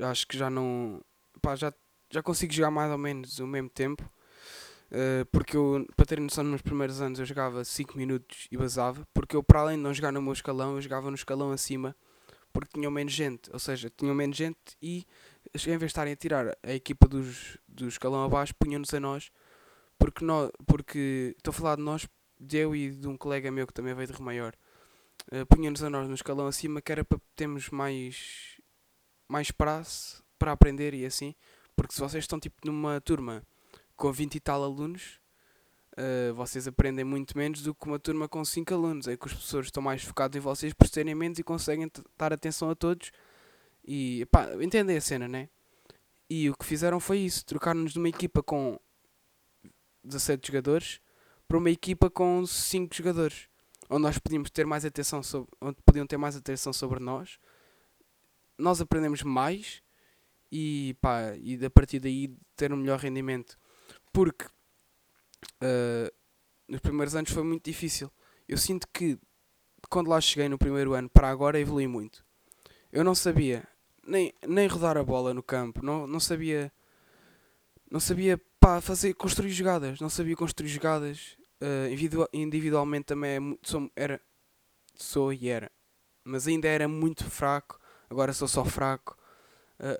Acho 0.00 0.26
que 0.26 0.36
já 0.36 0.50
não. 0.50 1.00
Pá, 1.40 1.56
já, 1.56 1.72
já 2.10 2.22
consigo 2.22 2.52
jogar 2.52 2.70
mais 2.70 2.90
ou 2.90 2.98
menos 2.98 3.38
o 3.38 3.46
mesmo 3.46 3.68
tempo. 3.68 4.02
Uh, 4.90 5.26
porque 5.30 5.56
eu, 5.56 5.86
para 5.94 6.06
ter 6.06 6.18
noção, 6.18 6.42
nos 6.44 6.62
primeiros 6.62 7.02
anos 7.02 7.18
eu 7.18 7.26
jogava 7.26 7.64
5 7.64 7.96
minutos 7.96 8.48
e 8.50 8.56
basava. 8.56 9.06
Porque 9.12 9.36
eu, 9.36 9.42
para 9.42 9.60
além 9.60 9.76
de 9.76 9.82
não 9.82 9.92
jogar 9.92 10.12
no 10.12 10.22
meu 10.22 10.32
escalão, 10.32 10.76
eu 10.76 10.80
jogava 10.80 11.10
no 11.10 11.16
escalão 11.16 11.52
acima. 11.52 11.94
Porque 12.52 12.72
tinham 12.74 12.90
menos 12.90 13.12
gente. 13.12 13.50
Ou 13.52 13.58
seja, 13.58 13.90
tinham 13.90 14.14
menos 14.14 14.36
gente 14.36 14.58
e 14.82 15.06
em 15.54 15.78
vez 15.78 15.80
de 15.80 15.86
estarem 15.86 16.12
a 16.12 16.16
tirar 16.16 16.56
a 16.62 16.72
equipa 16.72 17.08
dos, 17.08 17.58
do 17.66 17.88
escalão 17.88 18.24
abaixo, 18.24 18.54
punham-nos 18.58 18.92
a 18.92 19.00
nós, 19.00 19.30
porque, 19.98 20.24
nós, 20.24 20.50
porque 20.66 21.34
estou 21.36 21.50
a 21.50 21.54
falar 21.54 21.76
de 21.76 21.82
nós, 21.82 22.06
de 22.38 22.58
eu 22.58 22.74
e 22.74 22.90
de 22.90 23.08
um 23.08 23.16
colega 23.16 23.50
meu 23.50 23.66
que 23.66 23.72
também 23.72 23.94
veio 23.94 24.06
de 24.06 24.12
Remaior, 24.12 24.54
uh, 25.32 25.46
punham-nos 25.46 25.82
a 25.82 25.90
nós 25.90 26.08
no 26.08 26.14
escalão 26.14 26.46
acima, 26.46 26.82
que 26.82 26.92
era 26.92 27.04
para 27.04 27.20
termos 27.34 27.70
mais, 27.70 28.60
mais 29.28 29.50
prazo 29.50 30.22
para 30.38 30.52
aprender 30.52 30.94
e 30.94 31.04
assim, 31.04 31.34
porque 31.76 31.94
se 31.94 32.00
vocês 32.00 32.24
estão 32.24 32.38
tipo 32.38 32.56
numa 32.64 33.00
turma 33.00 33.42
com 33.96 34.12
20 34.12 34.34
e 34.36 34.40
tal 34.40 34.62
alunos, 34.62 35.20
uh, 35.92 36.34
vocês 36.34 36.66
aprendem 36.68 37.04
muito 37.04 37.36
menos 37.36 37.62
do 37.62 37.74
que 37.74 37.86
uma 37.86 37.98
turma 37.98 38.28
com 38.28 38.44
5 38.44 38.72
alunos, 38.72 39.08
é 39.08 39.16
que 39.16 39.26
os 39.26 39.32
professores 39.32 39.66
estão 39.68 39.82
mais 39.82 40.02
focados 40.02 40.36
em 40.36 40.40
vocês 40.40 40.72
por 40.72 40.86
serem 40.88 41.14
menos 41.14 41.38
e 41.38 41.42
conseguem 41.42 41.90
dar 42.16 42.32
atenção 42.32 42.70
a 42.70 42.74
todos 42.74 43.10
e 43.84 44.26
pá, 44.26 44.50
entendem 44.60 44.96
a 44.96 45.00
cena, 45.00 45.26
né? 45.26 45.48
E 46.28 46.50
o 46.50 46.54
que 46.54 46.64
fizeram 46.64 47.00
foi 47.00 47.20
isso: 47.20 47.44
trocaram-nos 47.46 47.92
de 47.92 47.98
uma 47.98 48.08
equipa 48.08 48.42
com 48.42 48.78
17 50.04 50.48
jogadores 50.48 51.00
para 51.46 51.56
uma 51.56 51.70
equipa 51.70 52.10
com 52.10 52.44
5 52.46 52.94
jogadores. 52.94 53.48
Onde 53.88 54.02
nós 54.02 54.18
podíamos 54.18 54.50
ter 54.50 54.66
mais 54.66 54.84
atenção 54.84 55.22
sobre, 55.22 55.50
onde 55.62 55.78
podiam 55.86 56.06
ter 56.06 56.18
mais 56.18 56.36
atenção 56.36 56.72
sobre 56.72 57.00
nós. 57.00 57.38
Nós 58.58 58.80
aprendemos 58.82 59.22
mais 59.22 59.82
e 60.50 60.96
pá, 61.00 61.34
e 61.36 61.64
a 61.64 61.70
partir 61.70 62.00
daí 62.00 62.34
ter 62.56 62.72
um 62.72 62.76
melhor 62.76 62.98
rendimento. 62.98 63.58
Porque 64.12 64.44
uh, 65.62 66.12
nos 66.66 66.80
primeiros 66.80 67.14
anos 67.14 67.30
foi 67.30 67.42
muito 67.42 67.64
difícil. 67.64 68.10
Eu 68.48 68.56
sinto 68.56 68.88
que 68.92 69.18
quando 69.88 70.08
lá 70.08 70.20
cheguei 70.20 70.48
no 70.48 70.58
primeiro 70.58 70.94
ano 70.94 71.08
para 71.08 71.28
agora 71.28 71.60
evolui 71.60 71.86
muito. 71.86 72.24
Eu 72.92 73.04
não 73.04 73.14
sabia 73.14 73.66
nem, 74.06 74.32
nem 74.46 74.66
rodar 74.66 74.96
a 74.96 75.04
bola 75.04 75.34
no 75.34 75.42
campo, 75.42 75.84
não, 75.84 76.06
não 76.06 76.18
sabia 76.18 76.72
não 77.90 78.00
sabia 78.00 78.40
pá, 78.60 78.80
fazer, 78.80 79.14
construir 79.14 79.50
jogadas, 79.50 80.00
não 80.00 80.10
sabia 80.10 80.36
construir 80.36 80.68
jogadas. 80.68 81.36
Uh, 81.60 81.90
individual, 81.90 82.28
individualmente 82.32 83.06
também 83.06 83.30
é, 83.30 83.58
sou, 83.64 83.90
era, 83.96 84.20
sou 84.94 85.32
e 85.32 85.48
era, 85.48 85.72
mas 86.22 86.46
ainda 86.46 86.68
era 86.68 86.86
muito 86.86 87.24
fraco, 87.24 87.80
agora 88.08 88.32
sou 88.32 88.46
só 88.46 88.64
fraco. 88.64 89.17
Uh, 89.80 89.98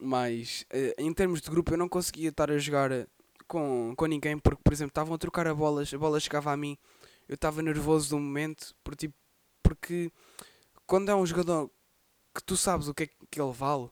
mas 0.00 0.64
em 0.98 1.12
termos 1.12 1.40
de 1.40 1.50
grupo 1.50 1.72
eu 1.72 1.78
não 1.78 1.88
conseguia 1.88 2.28
estar 2.28 2.50
a 2.50 2.58
jogar 2.58 2.90
com, 3.46 3.94
com 3.96 4.06
ninguém 4.06 4.38
porque, 4.38 4.60
por 4.62 4.72
exemplo, 4.72 4.90
estavam 4.90 5.14
a 5.14 5.18
trocar 5.18 5.46
a 5.46 5.54
bolas, 5.54 5.92
a 5.92 5.98
bola 5.98 6.20
chegava 6.20 6.52
a 6.52 6.56
mim 6.56 6.78
eu 7.28 7.34
estava 7.34 7.62
nervoso 7.62 8.16
no 8.16 8.22
momento, 8.22 8.74
por, 8.84 8.94
tipo, 8.94 9.14
porque 9.62 10.10
quando 10.86 11.10
é 11.10 11.14
um 11.14 11.26
jogador 11.26 11.70
que 12.34 12.42
tu 12.42 12.56
sabes 12.56 12.88
o 12.88 12.94
que 12.94 13.04
é 13.04 13.08
que 13.30 13.40
ele 13.40 13.52
vale, 13.52 13.90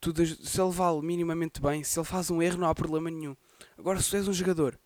tu, 0.00 0.12
se 0.24 0.60
ele 0.60 0.70
vale 0.70 1.02
minimamente 1.02 1.60
bem, 1.60 1.82
se 1.82 1.98
ele 1.98 2.06
faz 2.06 2.30
um 2.30 2.40
erro, 2.40 2.58
não 2.58 2.68
há 2.68 2.74
problema 2.74 3.10
nenhum. 3.10 3.36
Agora, 3.76 4.00
se 4.00 4.10
tu 4.10 4.16
és 4.16 4.28
um 4.28 4.32
jogador 4.32 4.78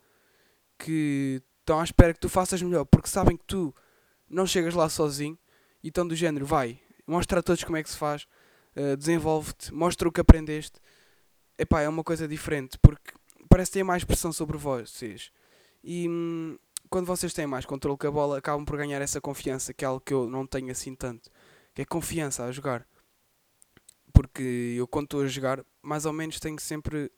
que 0.78 1.42
estão 1.60 1.80
à 1.80 1.84
espera 1.84 2.14
que 2.14 2.20
tu 2.20 2.28
faças 2.28 2.62
melhor, 2.62 2.84
porque 2.86 3.08
sabem 3.08 3.36
que 3.36 3.44
tu 3.44 3.74
não 4.28 4.46
chegas 4.46 4.74
lá 4.74 4.88
sozinho, 4.88 5.38
e 5.82 5.88
estão 5.88 6.06
do 6.06 6.16
género, 6.16 6.46
vai, 6.46 6.80
mostra 7.06 7.40
a 7.40 7.42
todos 7.42 7.62
como 7.64 7.76
é 7.76 7.82
que 7.82 7.90
se 7.90 7.96
faz, 7.96 8.26
uh, 8.76 8.96
desenvolve-te, 8.96 9.72
mostra 9.72 10.08
o 10.08 10.12
que 10.12 10.20
aprendeste. 10.20 10.80
Epá, 11.58 11.82
é 11.82 11.88
uma 11.88 12.02
coisa 12.02 12.26
diferente, 12.26 12.78
porque 12.78 13.12
parece 13.48 13.72
ter 13.72 13.84
mais 13.84 14.02
pressão 14.02 14.32
sobre 14.32 14.56
vocês. 14.56 15.30
E 15.82 16.08
hum, 16.08 16.58
quando 16.88 17.06
vocês 17.06 17.32
têm 17.32 17.46
mais 17.46 17.66
controle 17.66 17.98
que 17.98 18.06
a 18.06 18.10
bola, 18.10 18.38
acabam 18.38 18.64
por 18.64 18.76
ganhar 18.76 19.00
essa 19.00 19.20
confiança, 19.20 19.74
que 19.74 19.84
é 19.84 19.88
algo 19.88 20.00
que 20.00 20.14
eu 20.14 20.28
não 20.28 20.46
tenho 20.46 20.70
assim 20.70 20.94
tanto, 20.94 21.30
que 21.74 21.82
é 21.82 21.84
confiança 21.84 22.44
a 22.44 22.52
jogar. 22.52 22.86
Porque 24.12 24.74
eu 24.76 24.86
quando 24.86 25.06
estou 25.06 25.22
a 25.22 25.26
jogar, 25.26 25.64
mais 25.82 26.06
ou 26.06 26.12
menos 26.12 26.40
tenho 26.40 26.58
sempre. 26.58 27.10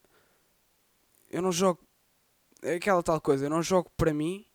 Eu 1.31 1.43
não 1.43 1.53
jogo. 1.53 1.81
É 2.63 2.75
aquela 2.75 3.03
tal 3.03 3.21
coisa, 3.21 3.47
eu 3.47 3.51
não 3.51 3.63
jogo 3.63 3.91
para 3.97 4.15
mim, 4.15 4.47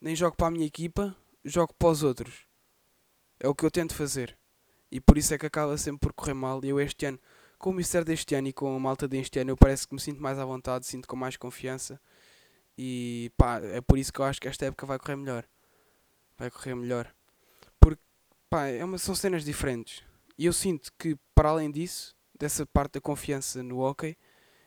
nem 0.00 0.16
jogo 0.16 0.36
para 0.36 0.48
a 0.48 0.50
minha 0.50 0.66
equipa, 0.66 1.16
jogo 1.46 1.72
para 1.78 1.88
os 1.88 2.02
outros. 2.02 2.46
É 3.38 3.48
o 3.48 3.54
que 3.54 3.64
eu 3.64 3.70
tento 3.70 3.94
fazer. 3.94 4.36
E 4.90 5.00
por 5.00 5.16
isso 5.18 5.34
é 5.34 5.38
que 5.38 5.46
acaba 5.46 5.76
sempre 5.78 6.00
por 6.00 6.12
correr 6.12 6.34
mal. 6.34 6.64
E 6.64 6.68
eu 6.68 6.80
este 6.80 7.06
ano, 7.06 7.18
com 7.58 7.70
o 7.70 7.72
Mister 7.72 8.04
deste 8.04 8.34
ano 8.34 8.48
e 8.48 8.52
com 8.52 8.74
a 8.74 8.80
malta 8.80 9.08
deste 9.08 9.38
ano, 9.38 9.50
eu 9.50 9.56
parece 9.56 9.86
que 9.86 9.94
me 9.94 10.00
sinto 10.00 10.22
mais 10.22 10.38
à 10.38 10.44
vontade, 10.44 10.86
sinto 10.86 11.08
com 11.08 11.16
mais 11.16 11.36
confiança. 11.36 12.00
E 12.76 13.30
pá, 13.36 13.60
é 13.60 13.80
por 13.80 13.98
isso 13.98 14.12
que 14.12 14.20
eu 14.20 14.24
acho 14.24 14.40
que 14.40 14.48
esta 14.48 14.66
época 14.66 14.86
vai 14.86 14.98
correr 14.98 15.16
melhor. 15.16 15.44
Vai 16.36 16.50
correr 16.50 16.74
melhor. 16.74 17.14
Porque, 17.80 18.02
pá, 18.50 18.66
é 18.66 18.84
uma, 18.84 18.98
são 18.98 19.14
cenas 19.14 19.44
diferentes. 19.44 20.02
E 20.38 20.46
eu 20.46 20.52
sinto 20.52 20.92
que, 20.98 21.16
para 21.34 21.48
além 21.48 21.70
disso, 21.70 22.14
dessa 22.38 22.66
parte 22.66 22.94
da 22.94 23.00
confiança 23.00 23.62
no 23.62 23.80
hockey, 23.80 24.16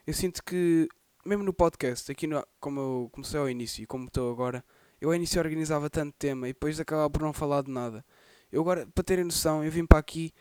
eu 0.06 0.14
sinto 0.14 0.44
que, 0.44 0.88
mesmo 1.24 1.44
no 1.44 1.54
podcast, 1.54 2.12
aqui 2.12 2.26
no, 2.26 2.46
como 2.60 2.80
eu 2.80 3.10
comecei 3.12 3.40
ao 3.40 3.50
início 3.50 3.84
e 3.84 3.86
como 3.86 4.06
estou 4.06 4.32
agora, 4.32 4.66
eu 5.02 5.10
ao 5.10 5.16
início 5.16 5.40
organizava 5.40 5.90
tanto 5.90 6.16
tema 6.18 6.48
e 6.48 6.54
depois 6.54 6.80
acabava 6.80 7.10
por 7.10 7.22
não 7.22 7.34
falar 7.34 7.64
de 7.64 7.72
nada. 7.72 8.06
Eu 8.52 8.62
agora, 8.62 8.88
para 8.88 9.04
terem 9.04 9.26
noção, 9.26 9.64
eu 9.64 9.72
vim 9.72 9.86
para 9.86 10.00
aqui 10.00 10.34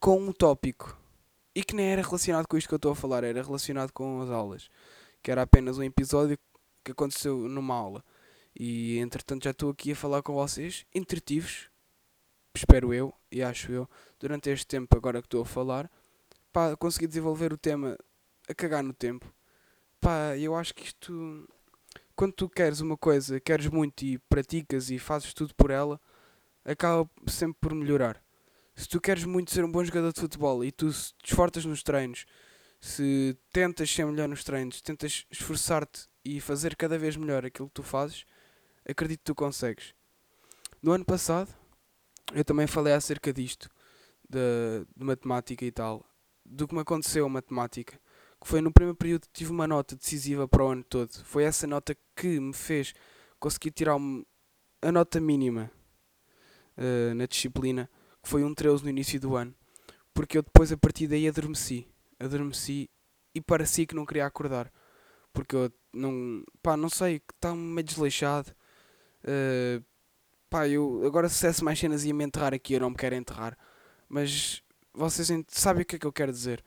com 0.00 0.18
um 0.18 0.32
tópico 0.32 0.96
e 1.54 1.62
que 1.62 1.74
nem 1.74 1.86
era 1.86 2.02
relacionado 2.02 2.46
com 2.46 2.56
isto 2.56 2.68
que 2.68 2.74
eu 2.74 2.76
estou 2.76 2.92
a 2.92 2.96
falar, 2.96 3.24
era 3.24 3.42
relacionado 3.42 3.92
com 3.92 4.20
as 4.22 4.30
aulas, 4.30 4.70
que 5.22 5.30
era 5.30 5.42
apenas 5.42 5.76
um 5.78 5.82
episódio 5.82 6.38
que 6.84 6.92
aconteceu 6.92 7.36
numa 7.48 7.74
aula. 7.74 8.04
E 8.58 8.98
entretanto 8.98 9.44
já 9.44 9.50
estou 9.50 9.70
aqui 9.70 9.92
a 9.92 9.96
falar 9.96 10.22
com 10.22 10.34
vocês, 10.34 10.86
entretivos, 10.94 11.68
espero 12.54 12.94
eu 12.94 13.12
e 13.30 13.42
acho 13.42 13.72
eu, 13.72 13.88
durante 14.18 14.50
este 14.50 14.66
tempo 14.66 14.96
agora 14.96 15.20
que 15.20 15.26
estou 15.26 15.42
a 15.42 15.46
falar, 15.46 15.90
para 16.52 16.76
conseguir 16.76 17.08
desenvolver 17.08 17.52
o 17.52 17.58
tema 17.58 17.98
a 18.48 18.54
cagar 18.54 18.82
no 18.82 18.92
tempo. 18.92 19.32
Pá, 20.00 20.36
eu 20.36 20.54
acho 20.54 20.74
que 20.74 20.84
isto, 20.84 21.48
quando 22.18 22.32
tu 22.32 22.48
queres 22.48 22.80
uma 22.80 22.96
coisa, 22.96 23.38
queres 23.38 23.68
muito 23.68 24.04
e 24.04 24.18
praticas 24.18 24.90
e 24.90 24.98
fazes 24.98 25.32
tudo 25.32 25.54
por 25.54 25.70
ela, 25.70 26.00
acaba 26.64 27.08
sempre 27.28 27.56
por 27.60 27.72
melhorar. 27.72 28.20
Se 28.74 28.88
tu 28.88 29.00
queres 29.00 29.22
muito 29.22 29.52
ser 29.52 29.64
um 29.64 29.70
bom 29.70 29.84
jogador 29.84 30.12
de 30.12 30.20
futebol 30.20 30.64
e 30.64 30.72
tu 30.72 30.90
te 30.90 31.30
esforças 31.30 31.64
nos 31.64 31.80
treinos, 31.80 32.26
se 32.80 33.38
tentas 33.52 33.88
ser 33.88 34.04
melhor 34.04 34.28
nos 34.28 34.42
treinos, 34.42 34.80
tentas 34.80 35.26
esforçar-te 35.30 36.08
e 36.24 36.40
fazer 36.40 36.74
cada 36.74 36.98
vez 36.98 37.16
melhor 37.16 37.46
aquilo 37.46 37.68
que 37.68 37.74
tu 37.74 37.84
fazes, 37.84 38.24
acredito 38.84 39.20
que 39.20 39.26
tu 39.26 39.34
consegues. 39.36 39.94
No 40.82 40.90
ano 40.90 41.04
passado, 41.04 41.54
eu 42.34 42.44
também 42.44 42.66
falei 42.66 42.94
acerca 42.94 43.32
disto, 43.32 43.70
de, 44.28 44.84
de 44.96 45.04
matemática 45.04 45.64
e 45.64 45.70
tal, 45.70 46.04
do 46.44 46.66
que 46.66 46.74
me 46.74 46.80
aconteceu 46.80 47.26
a 47.26 47.28
matemática, 47.28 47.96
que 48.40 48.46
foi 48.46 48.60
no 48.60 48.72
primeiro 48.72 48.96
período 48.96 49.22
que 49.22 49.32
tive 49.32 49.50
uma 49.50 49.66
nota 49.66 49.96
decisiva 49.96 50.46
para 50.46 50.64
o 50.64 50.68
ano 50.68 50.84
todo. 50.84 51.12
Foi 51.24 51.44
essa 51.44 51.66
nota 51.66 51.96
que 52.14 52.38
me 52.38 52.52
fez 52.52 52.94
conseguir 53.38 53.70
tirar 53.72 53.96
a 54.82 54.92
nota 54.92 55.20
mínima 55.20 55.70
uh, 56.76 57.14
na 57.14 57.26
disciplina, 57.26 57.90
que 58.22 58.28
foi 58.28 58.44
um 58.44 58.54
13 58.54 58.84
no 58.84 58.90
início 58.90 59.20
do 59.20 59.36
ano, 59.36 59.54
porque 60.14 60.38
eu 60.38 60.42
depois 60.42 60.72
a 60.72 60.76
partir 60.76 61.06
daí 61.06 61.26
adormeci, 61.26 61.86
adormeci 62.18 62.88
e 63.34 63.40
parecia 63.40 63.86
que 63.86 63.94
não 63.94 64.06
queria 64.06 64.26
acordar, 64.26 64.72
porque 65.32 65.56
eu 65.56 65.72
não, 65.92 66.42
pá, 66.62 66.76
não 66.76 66.88
sei, 66.88 67.22
estava 67.34 67.56
meio 67.56 67.84
desleixado. 67.84 68.54
Uh, 69.22 69.84
pá, 70.48 70.68
eu 70.68 71.02
agora 71.04 71.28
fizesse 71.28 71.62
mais 71.62 71.78
cenas 71.78 72.04
ia 72.04 72.14
me 72.14 72.24
enterrar 72.24 72.54
aqui, 72.54 72.74
eu 72.74 72.80
não 72.80 72.90
me 72.90 72.96
quero 72.96 73.14
enterrar, 73.14 73.56
mas 74.08 74.62
vocês 74.94 75.28
sabem 75.48 75.82
o 75.82 75.86
que 75.86 75.96
é 75.96 75.98
que 75.98 76.06
eu 76.06 76.12
quero 76.12 76.32
dizer. 76.32 76.64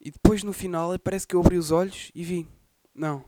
E 0.00 0.10
depois 0.10 0.42
no 0.42 0.52
final 0.52 0.98
parece 0.98 1.26
que 1.26 1.34
eu 1.34 1.40
abri 1.40 1.56
os 1.56 1.70
olhos 1.70 2.10
e 2.14 2.22
vi, 2.22 2.48
não, 2.94 3.24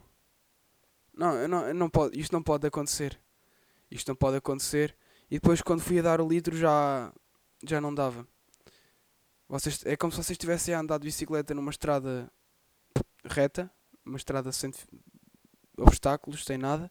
não, 1.19 1.35
eu 1.35 1.49
não, 1.49 1.67
eu 1.67 1.75
não 1.75 1.91
pode, 1.91 2.19
isto 2.19 2.33
não 2.33 2.43
pode 2.43 2.67
acontecer, 2.67 3.19
isto 3.91 4.09
não 4.09 4.15
pode 4.15 4.37
acontecer. 4.37 4.97
E 5.31 5.35
depois 5.35 5.61
quando 5.61 5.81
fui 5.81 5.99
a 5.99 6.03
dar 6.03 6.21
o 6.21 6.29
litro 6.29 6.57
já, 6.57 7.13
já 7.65 7.81
não 7.81 7.95
dava. 7.95 8.27
Vocês, 9.49 9.85
é 9.85 9.97
como 9.97 10.13
se 10.13 10.23
vocês 10.23 10.39
tivessem 10.39 10.75
andado 10.75 11.03
de 11.03 11.09
bicicleta 11.09 11.55
numa 11.55 11.71
estrada 11.71 12.31
reta, 13.25 13.71
uma 14.05 14.17
estrada 14.17 14.53
sem 14.53 14.73
obstáculos, 15.77 16.45
sem 16.45 16.59
nada, 16.59 16.91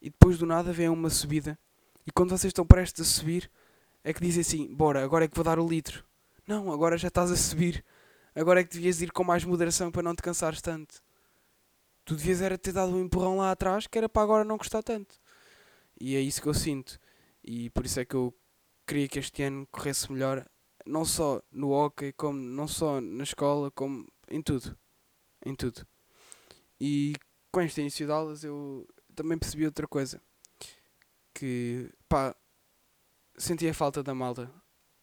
e 0.00 0.10
depois 0.10 0.36
do 0.36 0.46
nada 0.46 0.72
vem 0.72 0.88
uma 0.88 1.08
subida. 1.10 1.58
E 2.06 2.10
quando 2.10 2.30
vocês 2.30 2.50
estão 2.50 2.66
prestes 2.66 3.00
a 3.00 3.04
subir, 3.04 3.50
é 4.04 4.12
que 4.12 4.20
dizem 4.20 4.42
assim: 4.42 4.74
Bora, 4.74 5.02
agora 5.02 5.24
é 5.24 5.28
que 5.28 5.34
vou 5.34 5.44
dar 5.44 5.58
o 5.58 5.68
litro. 5.68 6.04
Não, 6.46 6.72
agora 6.72 6.98
já 6.98 7.08
estás 7.08 7.30
a 7.30 7.36
subir. 7.36 7.84
Agora 8.36 8.60
é 8.60 8.64
que 8.64 8.74
devias 8.74 9.00
ir 9.00 9.10
com 9.10 9.24
mais 9.24 9.44
moderação 9.44 9.90
para 9.90 10.02
não 10.02 10.14
te 10.14 10.22
cansares 10.22 10.60
tanto. 10.60 11.02
Tu 12.04 12.14
devias 12.14 12.42
era 12.42 12.58
ter 12.58 12.72
dado 12.72 12.92
um 12.92 13.02
empurrão 13.02 13.38
lá 13.38 13.50
atrás 13.50 13.86
que 13.86 13.96
era 13.96 14.10
para 14.10 14.22
agora 14.22 14.44
não 14.44 14.58
custar 14.58 14.82
tanto. 14.82 15.16
E 15.98 16.14
é 16.14 16.20
isso 16.20 16.42
que 16.42 16.46
eu 16.46 16.52
sinto. 16.52 17.00
E 17.42 17.70
por 17.70 17.86
isso 17.86 17.98
é 17.98 18.04
que 18.04 18.14
eu 18.14 18.34
queria 18.86 19.08
que 19.08 19.18
este 19.18 19.42
ano 19.42 19.66
corresse 19.72 20.12
melhor, 20.12 20.46
não 20.84 21.02
só 21.02 21.42
no 21.50 21.70
hockey, 21.70 22.12
como 22.12 22.38
não 22.38 22.68
só 22.68 23.00
na 23.00 23.24
escola, 23.24 23.70
como 23.70 24.06
em 24.28 24.42
tudo. 24.42 24.76
Em 25.44 25.54
tudo. 25.54 25.86
E 26.78 27.14
com 27.50 27.62
este 27.62 27.80
início 27.80 28.04
de 28.04 28.12
aulas 28.12 28.44
eu 28.44 28.86
também 29.14 29.38
percebi 29.38 29.64
outra 29.64 29.88
coisa. 29.88 30.20
Que, 31.32 31.90
pá, 32.06 32.36
sentia 33.38 33.72
falta 33.72 34.02
da 34.02 34.14
malta, 34.14 34.50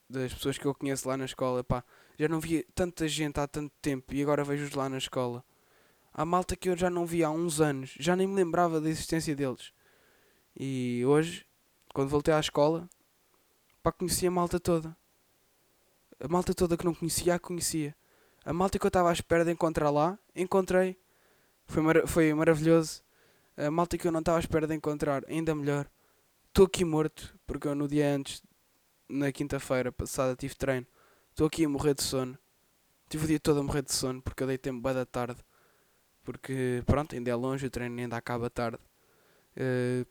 das 0.08 0.32
pessoas 0.36 0.60
que 0.60 0.66
eu 0.66 0.76
conheço 0.76 1.08
lá 1.08 1.18
na 1.18 1.26
escola, 1.26 1.64
pá. 1.64 1.84
Já 2.18 2.28
não 2.28 2.40
via 2.40 2.64
tanta 2.76 3.08
gente 3.08 3.40
há 3.40 3.48
tanto 3.48 3.74
tempo 3.82 4.14
e 4.14 4.22
agora 4.22 4.44
vejo-os 4.44 4.74
lá 4.74 4.88
na 4.88 4.98
escola. 4.98 5.44
Há 6.14 6.26
malta 6.26 6.56
que 6.56 6.70
eu 6.70 6.78
já 6.78 6.90
não 6.90 7.06
via 7.06 7.28
há 7.28 7.32
uns 7.32 7.60
anos, 7.60 7.96
já 8.00 8.16
nem 8.16 8.28
me 8.28 8.36
lembrava 8.36 8.80
da 8.80 8.90
existência 8.90 9.36
deles. 9.36 9.74
E 10.56 11.04
hoje, 11.06 11.46
quando 11.92 12.10
voltei 12.10 12.34
à 12.34 12.40
escola, 12.40 12.88
pá, 13.82 13.92
conhecia 13.92 14.30
a 14.30 14.32
malta 14.32 14.60
toda. 14.60 14.96
A 16.20 16.28
malta 16.28 16.54
toda 16.54 16.78
que 16.78 16.86
não 16.86 16.94
conhecia, 16.94 17.34
a 17.36 17.40
conhecia. 17.40 17.96
A 18.46 18.54
malta 18.54 18.78
que 18.78 18.86
eu 18.86 18.90
estava 18.90 19.10
à 19.10 19.14
espera 19.14 19.44
de 19.44 19.52
encontrar 19.52 19.90
lá, 19.90 20.20
encontrei. 20.36 20.98
Foi, 21.66 21.82
mar 21.82 22.08
foi 22.08 22.34
maravilhoso. 22.34 23.02
A 23.58 23.72
malta 23.72 23.98
que 23.98 24.08
eu 24.08 24.12
não 24.12 24.20
estava 24.20 24.38
à 24.38 24.40
espera 24.40 24.68
de 24.68 24.76
encontrar, 24.76 25.24
ainda 25.28 25.56
melhor. 25.56 25.90
Estou 26.50 26.66
aqui 26.66 26.86
morto, 26.86 27.36
porque 27.48 27.68
eu 27.68 27.74
no 27.74 27.88
dia 27.88 28.16
antes, 28.16 28.44
na 29.10 29.32
quinta-feira 29.32 29.92
passada, 29.92 30.36
tive 30.36 30.56
treino. 30.56 30.86
Estou 31.34 31.48
aqui 31.48 31.66
a 31.66 31.70
morrer 31.70 31.96
de 31.96 32.04
sono. 32.04 32.38
Tive 33.10 33.24
o 33.24 33.28
dia 33.28 33.40
todo 33.40 33.60
a 33.60 33.64
morrer 33.64 33.82
de 33.82 33.92
sono, 33.92 34.22
porque 34.22 34.44
eu 34.44 34.48
dei 34.48 34.56
tempo 34.56 34.80
bem 34.84 34.94
da 34.94 35.04
tarde. 35.04 35.44
Porque, 36.24 36.84
pronto, 36.86 37.16
ainda 37.16 37.32
é 37.32 37.34
longe, 37.34 37.66
o 37.66 37.72
treino 37.72 38.00
ainda 38.00 38.16
acaba 38.16 38.52
tarde. 38.52 38.78
Uh, 39.58 40.06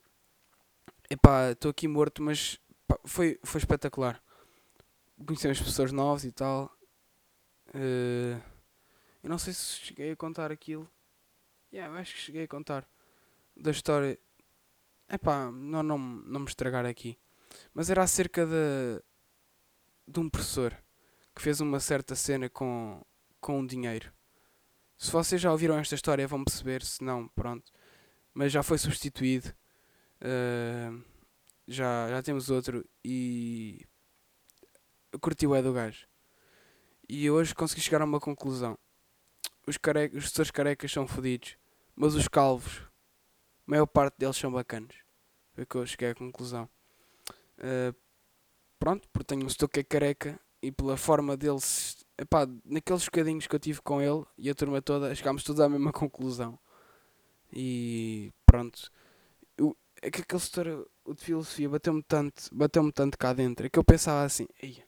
epá, 1.08 1.52
estou 1.52 1.70
aqui 1.70 1.86
morto, 1.86 2.20
mas 2.24 2.58
pá, 2.88 2.98
foi, 3.04 3.38
foi 3.44 3.60
espetacular. 3.60 4.20
Conhecemos 5.24 5.62
pessoas 5.62 5.92
novas 5.92 6.24
e 6.24 6.32
tal. 6.32 6.76
Uh, 7.68 8.42
eu 9.22 9.30
não 9.30 9.38
sei 9.38 9.52
se 9.52 9.76
cheguei 9.76 10.10
a 10.10 10.16
contar 10.16 10.50
aquilo. 10.50 10.90
Yeah, 11.72 11.96
acho 12.00 12.14
que 12.14 12.20
cheguei 12.20 12.42
a 12.42 12.48
contar. 12.48 12.84
Da 13.56 13.70
história. 13.70 14.18
Epá, 15.08 15.52
não, 15.52 15.84
não, 15.84 15.98
não 15.98 16.40
me 16.40 16.46
estragar 16.46 16.84
aqui. 16.84 17.16
Mas 17.72 17.90
era 17.90 18.02
acerca 18.02 18.44
de, 18.44 19.00
de 20.08 20.18
um 20.18 20.28
professor 20.28 20.76
que 21.34 21.42
fez 21.42 21.60
uma 21.60 21.80
certa 21.80 22.14
cena 22.14 22.48
com, 22.48 23.04
com 23.40 23.60
um 23.60 23.66
dinheiro. 23.66 24.12
Se 24.98 25.10
vocês 25.10 25.40
já 25.40 25.50
ouviram 25.50 25.76
esta 25.78 25.94
história 25.94 26.28
vão 26.28 26.44
perceber, 26.44 26.84
se 26.84 27.02
não, 27.02 27.26
pronto. 27.28 27.72
Mas 28.32 28.52
já 28.52 28.62
foi 28.62 28.78
substituído. 28.78 29.52
Uh, 30.20 31.02
já, 31.66 32.08
já 32.08 32.22
temos 32.22 32.50
outro 32.50 32.88
e 33.04 33.84
curtiu 35.20 35.54
é 35.54 35.62
do 35.62 35.72
gajo. 35.72 36.06
E 37.08 37.30
hoje 37.30 37.54
consegui 37.54 37.80
chegar 37.80 38.00
a 38.00 38.04
uma 38.04 38.20
conclusão. 38.20 38.78
Os, 39.66 39.76
care... 39.76 40.06
os 40.06 40.10
professores 40.10 40.50
carecas 40.50 40.92
são 40.92 41.06
fodidos, 41.06 41.56
mas 41.94 42.14
os 42.14 42.28
calvos, 42.28 42.78
a 43.66 43.70
maior 43.70 43.86
parte 43.86 44.18
deles 44.18 44.36
são 44.36 44.52
bacanos. 44.52 44.96
Foi 45.54 45.66
que 45.66 45.74
eu 45.74 45.86
cheguei 45.86 46.10
à 46.10 46.14
conclusão. 46.14 46.68
Uh, 47.58 47.94
pronto, 48.78 49.08
porque 49.12 49.34
tenho 49.34 49.44
um 49.44 49.48
setor 49.48 49.68
que 49.68 49.80
é 49.80 49.84
careca 49.84 50.40
e 50.62 50.70
pela 50.70 50.96
forma 50.96 51.36
deles, 51.36 52.06
epá, 52.16 52.46
naqueles 52.64 53.04
bocadinhos 53.04 53.46
que 53.46 53.54
eu 53.54 53.60
tive 53.60 53.82
com 53.82 54.00
ele 54.00 54.24
e 54.38 54.48
a 54.48 54.54
turma 54.54 54.80
toda, 54.80 55.14
chegámos 55.14 55.42
todos 55.42 55.60
à 55.60 55.68
mesma 55.68 55.90
conclusão. 55.92 56.58
E 57.52 58.32
pronto. 58.46 58.90
Eu, 59.58 59.76
é 60.00 60.10
que 60.10 60.22
aquele 60.22 60.40
setor 60.40 60.88
o 61.04 61.14
de 61.14 61.24
filosofia 61.24 61.68
bateu-me 61.68 62.02
tanto, 62.02 62.44
bateu-me 62.52 62.92
tanto 62.92 63.18
cá 63.18 63.32
dentro, 63.32 63.66
é 63.66 63.68
que 63.68 63.78
eu 63.78 63.84
pensava 63.84 64.24
assim, 64.24 64.46
Ei, 64.62 64.82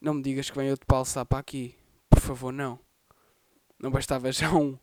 não 0.00 0.14
me 0.14 0.22
digas 0.22 0.50
que 0.50 0.56
vem 0.56 0.70
outro 0.70 0.86
palçar 0.86 1.24
para 1.24 1.38
aqui, 1.38 1.74
por 2.08 2.20
favor, 2.20 2.52
não. 2.52 2.78
Não 3.78 3.90
bastava 3.90 4.30
já 4.32 4.52
um. 4.52 4.78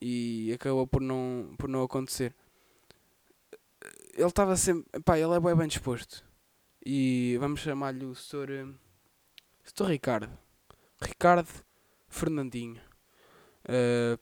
E 0.00 0.52
acabou 0.54 0.86
por 0.86 1.00
não, 1.00 1.54
por 1.56 1.68
não 1.68 1.82
acontecer. 1.82 2.34
Ele 4.14 4.26
estava 4.26 4.56
sempre, 4.56 5.00
pá, 5.00 5.18
ele 5.18 5.32
é 5.34 5.40
bem, 5.40 5.54
bem 5.54 5.68
disposto. 5.68 6.24
E 6.84 7.36
vamos 7.40 7.60
chamar-lhe 7.60 8.04
o 8.04 8.14
Sr. 8.14 8.74
Sr. 9.64 9.86
Ricardo. 9.86 10.38
Ricardo 11.00 11.48
Fernandinho. 12.08 12.80
Uh, 13.64 14.18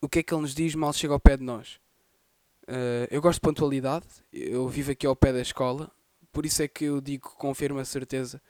o 0.00 0.08
que 0.08 0.20
é 0.20 0.22
que 0.22 0.32
ele 0.32 0.42
nos 0.42 0.54
diz 0.54 0.74
mal 0.74 0.92
chega 0.92 1.12
ao 1.12 1.20
pé 1.20 1.36
de 1.36 1.44
nós? 1.44 1.80
Uh, 2.68 3.06
eu 3.10 3.22
gosto 3.22 3.36
de 3.36 3.42
pontualidade, 3.42 4.06
eu 4.32 4.68
vivo 4.68 4.90
aqui 4.90 5.06
ao 5.06 5.14
pé 5.14 5.32
da 5.32 5.40
escola, 5.40 5.90
por 6.32 6.44
isso 6.44 6.62
é 6.62 6.68
que 6.68 6.84
eu 6.84 7.00
digo 7.00 7.30
com 7.36 7.54
firme 7.54 7.84
certeza 7.84 8.42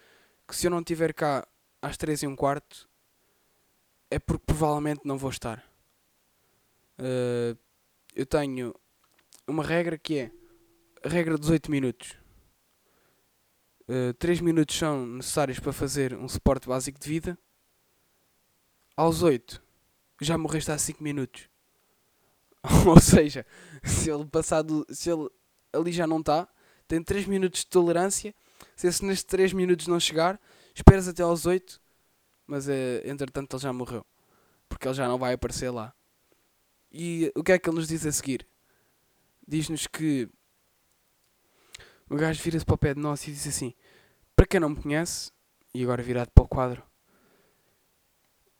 que 0.48 0.56
se 0.56 0.66
eu 0.66 0.70
não 0.70 0.78
estiver 0.78 1.12
cá 1.12 1.46
às 1.82 1.96
3 1.96 2.22
e 2.22 2.26
um 2.26 2.34
quarto 2.34 2.88
é 4.10 4.18
porque 4.18 4.44
provavelmente 4.46 5.02
não 5.04 5.18
vou 5.18 5.30
estar. 5.30 5.62
Uh, 6.98 7.58
eu 8.14 8.24
tenho 8.24 8.74
uma 9.46 9.62
regra 9.62 9.98
que 9.98 10.18
é 10.18 10.30
a 11.04 11.08
regra 11.08 11.36
dos 11.36 11.50
8 11.50 11.70
minutos. 11.70 12.16
Uh, 13.88 14.12
3 14.14 14.40
minutos 14.40 14.76
são 14.76 15.06
necessários 15.06 15.60
para 15.60 15.72
fazer 15.72 16.14
um 16.14 16.28
suporte 16.28 16.66
básico 16.66 16.98
de 16.98 17.08
vida. 17.08 17.38
Aos 18.96 19.22
8 19.22 19.62
já 20.20 20.36
morreste 20.36 20.70
há 20.70 20.78
5 20.78 21.02
minutos. 21.02 21.48
Ou 22.86 23.00
seja, 23.00 23.46
se 23.84 24.10
ele 24.10 24.24
passado, 24.26 24.84
se 24.90 25.10
ele 25.10 25.28
ali 25.72 25.92
já 25.92 26.06
não 26.06 26.20
está, 26.20 26.48
tem 26.88 27.02
3 27.02 27.26
minutos 27.26 27.60
de 27.60 27.66
tolerância. 27.66 28.34
Se 28.74 28.86
esse 28.86 29.04
nestes 29.04 29.24
3 29.24 29.52
minutos 29.52 29.86
não 29.86 30.00
chegar, 30.00 30.40
esperas 30.74 31.06
até 31.06 31.22
aos 31.22 31.46
8, 31.46 31.80
mas 32.46 32.68
é, 32.68 33.02
entretanto 33.08 33.54
ele 33.54 33.62
já 33.62 33.72
morreu. 33.72 34.04
Porque 34.68 34.88
ele 34.88 34.94
já 34.94 35.06
não 35.06 35.18
vai 35.18 35.34
aparecer 35.34 35.70
lá. 35.70 35.94
E 36.90 37.30
o 37.34 37.42
que 37.42 37.52
é 37.52 37.58
que 37.58 37.68
ele 37.68 37.76
nos 37.76 37.88
diz 37.88 38.04
a 38.06 38.12
seguir? 38.12 38.46
Diz-nos 39.46 39.86
que 39.86 40.28
o 42.08 42.16
gajo 42.16 42.42
vira-se 42.42 42.64
para 42.64 42.74
o 42.74 42.78
pé 42.78 42.94
de 42.94 43.00
nós 43.00 43.26
e 43.26 43.32
diz 43.32 43.46
assim: 43.46 43.74
Para 44.34 44.46
quem 44.46 44.60
não 44.60 44.70
me 44.70 44.76
conhece, 44.76 45.30
e 45.74 45.82
agora 45.82 46.02
virado 46.02 46.30
para 46.30 46.44
o 46.44 46.48
quadro, 46.48 46.82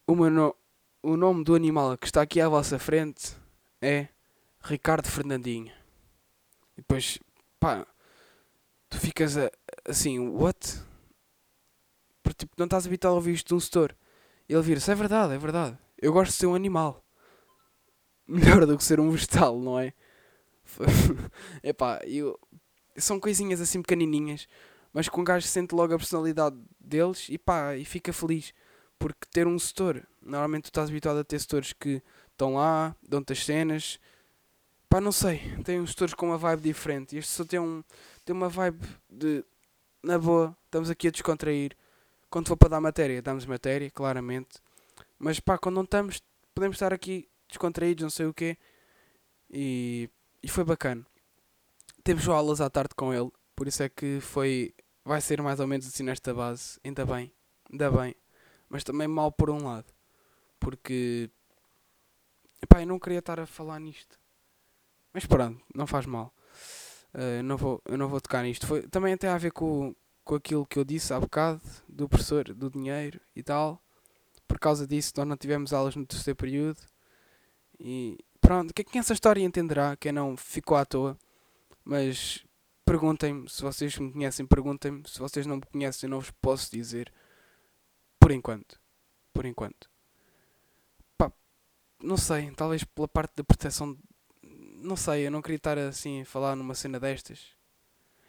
o, 0.07 0.15
no, 0.15 0.57
o 1.03 1.17
nome 1.17 1.45
do 1.45 1.55
animal 1.55 1.97
que 1.97 2.07
está 2.07 2.23
aqui 2.23 2.41
à 2.41 2.49
vossa 2.49 2.79
frente 2.79 3.37
é 3.81 4.09
Ricardo 4.61 5.09
Fernandinho. 5.09 5.73
E 6.77 6.81
depois, 6.81 7.19
pá, 7.59 7.87
tu 8.89 8.99
ficas 8.99 9.37
a, 9.37 9.51
assim, 9.85 10.19
what? 10.19 10.85
tipo, 12.37 12.53
não 12.59 12.67
estás 12.67 12.87
habituado 12.87 13.15
a 13.15 13.17
ouvir 13.17 13.33
isto 13.33 13.49
de 13.49 13.55
um 13.55 13.61
setor. 13.61 13.97
E 14.49 14.53
ele 14.53 14.63
vira-se, 14.63 14.91
é 14.91 14.95
verdade, 14.95 15.35
é 15.35 15.39
verdade. 15.39 15.79
Eu 15.99 16.13
gosto 16.13 16.33
de 16.33 16.39
ser 16.39 16.47
um 16.47 16.55
animal. 16.55 17.05
Melhor 18.27 18.67
do 18.67 18.77
que 18.77 18.85
ser 18.85 19.01
um 19.01 19.11
vegetal, 19.11 19.59
não 19.59 19.79
é? 19.79 19.93
Epá, 21.63 22.01
eu... 22.05 22.39
são 22.97 23.21
coisinhas 23.21 23.61
assim 23.61 23.83
pequenininhas, 23.83 24.49
mas 24.93 25.09
que 25.09 25.21
um 25.21 25.25
gajo 25.25 25.47
sente 25.47 25.75
logo 25.75 25.95
a 25.95 25.99
personalidade 25.99 26.57
deles 26.81 27.27
e 27.29 27.39
pá, 27.39 27.77
e 27.77 27.85
fica 27.85 28.13
feliz. 28.13 28.53
Porque 28.99 29.27
ter 29.31 29.47
um 29.47 29.59
setor, 29.59 30.07
normalmente 30.23 30.65
tu 30.65 30.67
estás 30.67 30.89
habituado 30.89 31.19
a 31.19 31.25
ter 31.25 31.39
setores 31.39 31.73
que 31.73 32.03
estão 32.33 32.55
lá, 32.55 32.97
dão-te 33.03 33.33
as 33.33 33.45
cenas. 33.45 34.01
Pá, 34.89 35.01
não 35.01 35.13
sei, 35.13 35.41
tem 35.65 35.81
uns 35.81 35.91
setores 35.91 36.15
com 36.15 36.27
uma 36.27 36.39
vibe 36.39 36.63
diferente. 36.63 37.17
Este 37.17 37.31
só 37.33 37.45
tem, 37.45 37.59
um, 37.59 37.85
tem 38.25 38.35
uma 38.35 38.49
vibe 38.49 38.87
de, 39.11 39.45
na 40.03 40.19
boa, 40.19 40.57
estamos 40.65 40.89
aqui 40.89 41.09
a 41.09 41.11
descontrair. 41.11 41.77
Quando 42.31 42.49
for 42.49 42.57
para 42.57 42.71
dar 42.71 42.81
matéria, 42.81 43.21
damos 43.21 43.45
matéria, 43.45 43.91
claramente. 43.91 44.59
Mas 45.19 45.41
pá, 45.41 45.59
quando 45.59 45.77
não 45.77 45.85
estamos, 45.85 46.23
podemos 46.55 46.77
estar 46.77 46.93
aqui 46.93 47.29
descontraídos, 47.49 48.03
não 48.03 48.11
sei 48.11 48.27
o 48.27 48.35
quê. 48.35 48.57
E, 49.51 50.09
e 50.43 50.49
foi 50.49 50.65
bacana. 50.65 51.07
Temos 52.07 52.29
aulas 52.29 52.61
à 52.61 52.71
tarde 52.71 52.95
com 52.95 53.13
ele, 53.13 53.31
por 53.55 53.67
isso 53.67 53.83
é 53.83 53.89
que 53.89 54.21
foi. 54.21 54.73
Vai 55.05 55.21
ser 55.21 55.43
mais 55.43 55.61
ou 55.61 55.67
menos 55.67 55.87
assim 55.87 56.03
nesta 56.03 56.33
base. 56.33 56.81
Ainda 56.85 57.05
bem, 57.05 57.33
ainda 57.71 57.91
bem 57.91 58.15
mas 58.69 58.85
também 58.85 59.09
mal 59.09 59.33
por 59.33 59.51
um 59.51 59.65
lado. 59.65 59.87
Porque 60.59 61.31
epá, 62.63 62.81
eu 62.83 62.87
não 62.87 62.99
queria 62.99 63.19
estar 63.19 63.39
a 63.39 63.47
falar 63.47 63.79
nisto. 63.79 64.19
Mas 65.13 65.27
pronto, 65.27 65.61
não 65.75 65.87
faz 65.87 66.07
mal. 66.07 66.33
Uh, 67.15 67.43
não 67.43 67.57
vou, 67.57 67.81
eu 67.87 67.97
não 67.97 68.09
vou 68.09 68.21
tocar 68.21 68.43
nisto. 68.43 68.67
Foi, 68.67 68.83
também 68.83 69.17
tem 69.17 69.31
a 69.31 69.39
ver 69.39 69.53
com, 69.53 69.95
com 70.25 70.35
aquilo 70.35 70.67
que 70.67 70.79
eu 70.79 70.85
disse 70.85 71.13
há 71.13 71.21
bocado, 71.21 71.63
do 71.89 72.09
professor, 72.09 72.53
do 72.53 72.71
dinheiro 72.71 73.21
e 73.35 73.43
tal. 73.43 73.81
Por 74.47 74.59
causa 74.59 74.87
disso, 74.87 75.13
nós 75.17 75.27
não 75.27 75.37
tivemos 75.37 75.73
aulas 75.73 75.97
no 75.97 76.07
terceiro 76.07 76.37
período. 76.37 76.81
E 77.79 78.19
pronto, 78.41 78.73
quem 78.75 79.01
essa 79.01 79.13
história 79.13 79.43
entenderá, 79.43 79.97
quem 79.97 80.13
não 80.13 80.37
ficou 80.37 80.77
à 80.77 80.85
toa. 80.85 81.19
Mas 81.89 82.45
perguntem-me, 82.85 83.49
se 83.49 83.63
vocês 83.63 83.97
me 83.97 84.13
conhecem, 84.13 84.45
perguntem-me. 84.45 85.09
Se 85.09 85.21
vocês 85.21 85.47
não 85.47 85.57
me 85.57 85.63
conhecem, 85.63 86.11
não 86.11 86.19
vos 86.19 86.33
posso 86.43 86.69
dizer. 86.69 87.13
Por 88.19 88.33
enquanto. 88.33 88.81
Por 89.33 89.47
enquanto. 89.47 89.89
Pá, 91.17 91.33
não 92.03 92.17
sei, 92.17 92.51
talvez 92.51 92.83
pela 92.83 93.07
parte 93.07 93.37
da 93.37 93.45
proteção. 93.45 93.97
Não 94.43 94.97
sei, 94.97 95.29
eu 95.29 95.31
não 95.31 95.41
queria 95.41 95.59
estar 95.59 95.79
assim 95.79 96.23
a 96.23 96.27
falar 96.27 96.57
numa 96.57 96.75
cena 96.75 96.99
destas. 96.99 97.55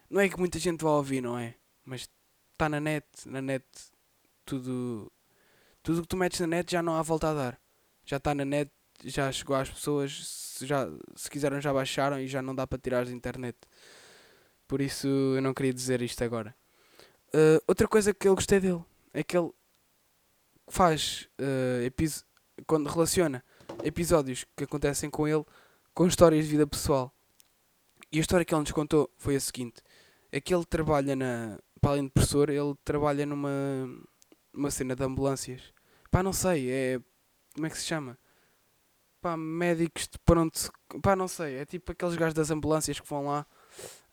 Não 0.07 0.21
é 0.21 0.29
que 0.29 0.37
muita 0.37 0.59
gente 0.59 0.83
vá 0.83 0.91
ouvir, 0.91 1.21
não 1.21 1.35
é? 1.35 1.55
Mas 1.83 2.07
está 2.51 2.69
na 2.69 2.79
net, 2.79 3.07
na 3.25 3.41
net 3.41 3.65
tudo. 4.45 5.11
Tudo 5.81 6.03
que 6.03 6.07
tu 6.07 6.15
metes 6.15 6.39
na 6.41 6.47
net 6.47 6.71
já 6.71 6.83
não 6.83 6.95
há 6.95 7.01
volta 7.01 7.31
a 7.31 7.33
dar. 7.33 7.61
Já 8.05 8.17
está 8.17 8.35
na 8.35 8.45
net, 8.45 8.71
já 9.09 9.31
chegou 9.31 9.55
às 9.55 9.69
pessoas, 9.69 10.27
se, 10.27 10.65
já, 10.65 10.87
se 11.15 11.29
quiseram 11.29 11.59
já 11.61 11.73
baixaram 11.73 12.19
e 12.19 12.27
já 12.27 12.41
não 12.41 12.53
dá 12.53 12.67
para 12.67 12.77
tirar 12.77 13.05
da 13.05 13.11
internet. 13.11 13.57
Por 14.67 14.81
isso 14.81 15.07
eu 15.07 15.41
não 15.41 15.53
queria 15.53 15.73
dizer 15.73 16.01
isto 16.01 16.23
agora. 16.23 16.55
Uh, 17.29 17.61
outra 17.67 17.87
coisa 17.87 18.13
que 18.13 18.27
eu 18.27 18.35
gostei 18.35 18.59
dele 18.59 18.83
é 19.13 19.23
que 19.23 19.37
ele 19.37 19.51
faz 20.69 21.29
uh, 21.39 22.25
quando 22.65 22.89
relaciona 22.89 23.43
episódios 23.83 24.45
que 24.55 24.63
acontecem 24.63 25.09
com 25.09 25.27
ele 25.27 25.45
com 25.93 26.05
histórias 26.05 26.45
de 26.45 26.51
vida 26.51 26.67
pessoal. 26.67 27.13
E 28.12 28.17
a 28.19 28.21
história 28.21 28.45
que 28.45 28.53
ele 28.53 28.62
nos 28.62 28.71
contou 28.71 29.12
foi 29.17 29.36
a 29.36 29.39
seguinte: 29.39 29.82
é 30.32 30.39
que 30.39 30.53
ele 30.53 30.65
trabalha 30.65 31.15
na. 31.15 31.60
Para 31.82 31.91
além 31.91 32.05
de 32.05 32.12
professor, 32.12 32.49
ele 32.49 32.75
trabalha 32.84 33.25
numa. 33.25 33.49
numa 34.53 34.71
cena 34.71 34.95
de 34.95 35.03
ambulâncias. 35.03 35.73
Pá, 36.12 36.23
não 36.23 36.34
sei, 36.34 36.69
é. 36.69 36.99
Como 37.53 37.65
é 37.65 37.69
que 37.69 37.77
se 37.77 37.86
chama? 37.86 38.17
Pá, 39.27 39.35
médicos 39.35 40.07
de 40.07 40.17
pronto. 40.19 40.71
Pá, 41.01 41.13
não 41.13 41.27
sei, 41.27 41.55
é 41.55 41.65
tipo 41.65 41.91
aqueles 41.91 42.15
gajos 42.15 42.33
das 42.33 42.49
ambulâncias 42.49 42.97
que 42.97 43.09
vão 43.09 43.25
lá 43.25 43.45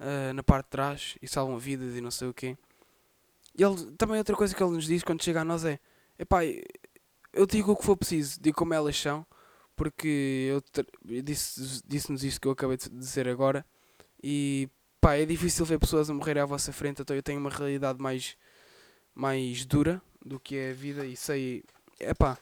uh, 0.01 0.35
na 0.35 0.43
parte 0.43 0.65
de 0.65 0.71
trás 0.71 1.17
e 1.23 1.29
salvam 1.29 1.57
vidas 1.57 1.95
e 1.95 2.01
não 2.01 2.11
sei 2.11 2.27
o 2.27 2.35
quê. 2.35 2.59
E 3.57 3.63
ele, 3.63 3.93
também 3.93 4.19
outra 4.19 4.35
coisa 4.35 4.53
que 4.53 4.61
ele 4.61 4.73
nos 4.73 4.87
diz 4.87 5.05
quando 5.05 5.23
chega 5.23 5.43
a 5.43 5.45
nós 5.45 5.65
é 5.65 5.79
Epá, 6.19 6.41
eu 7.33 7.47
digo 7.47 7.71
o 7.71 7.77
que 7.77 7.85
for 7.85 7.97
preciso, 7.97 8.41
digo 8.41 8.57
como 8.57 8.75
elas 8.75 9.01
são, 9.01 9.25
porque 9.77 10.49
eu 10.51 10.61
disse-nos 11.23 11.83
disse 11.87 12.27
isso 12.27 12.41
que 12.41 12.49
eu 12.49 12.53
acabei 12.53 12.77
de 12.77 12.89
dizer 12.89 13.29
agora. 13.29 13.65
E 14.21 14.69
pá, 15.01 15.15
é 15.15 15.25
difícil 15.25 15.65
ver 15.65 15.79
pessoas 15.79 16.11
a 16.11 16.15
morrer 16.15 16.41
à 16.41 16.45
vossa 16.45 16.73
frente, 16.73 17.03
então 17.03 17.15
eu 17.15 17.23
tenho 17.23 17.39
uma 17.39 17.51
realidade 17.51 18.03
mais, 18.03 18.37
mais 19.15 19.65
dura 19.65 20.03
do 20.27 20.41
que 20.41 20.57
é 20.57 20.71
a 20.73 20.75
vida 20.75 21.07
e 21.07 21.17
sei. 21.17 21.63
Epá, 22.01 22.37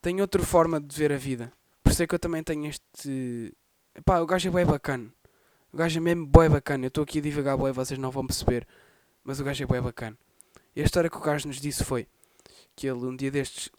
tenho 0.00 0.22
outra 0.22 0.42
forma 0.42 0.80
de 0.80 0.96
ver 0.96 1.12
a 1.12 1.18
vida. 1.18 1.52
Por 1.88 1.92
isso 1.92 2.02
é 2.02 2.06
que 2.06 2.14
eu 2.14 2.18
também 2.18 2.42
tenho 2.42 2.66
este. 2.66 3.56
Epá, 3.94 4.20
o 4.20 4.26
gajo 4.26 4.46
é 4.46 4.52
bem 4.52 4.66
bacana. 4.66 5.10
O 5.72 5.76
gajo 5.78 5.98
é 5.98 6.02
mesmo 6.02 6.26
bem 6.26 6.50
bacana. 6.50 6.84
Eu 6.84 6.88
estou 6.88 7.02
aqui 7.02 7.18
a 7.18 7.22
divagar 7.22 7.56
bem, 7.56 7.72
vocês 7.72 7.98
não 7.98 8.10
vão 8.10 8.26
perceber. 8.26 8.68
Mas 9.24 9.40
o 9.40 9.44
gajo 9.44 9.64
é 9.64 9.66
bem 9.66 9.80
bacana. 9.80 10.14
E 10.76 10.82
a 10.82 10.84
história 10.84 11.08
que 11.08 11.16
o 11.16 11.20
gajo 11.20 11.48
nos 11.48 11.58
disse 11.58 11.82
foi 11.84 12.06
que 12.76 12.86
ele 12.86 13.06
um 13.06 13.16
dia 13.16 13.30
destes 13.30 13.70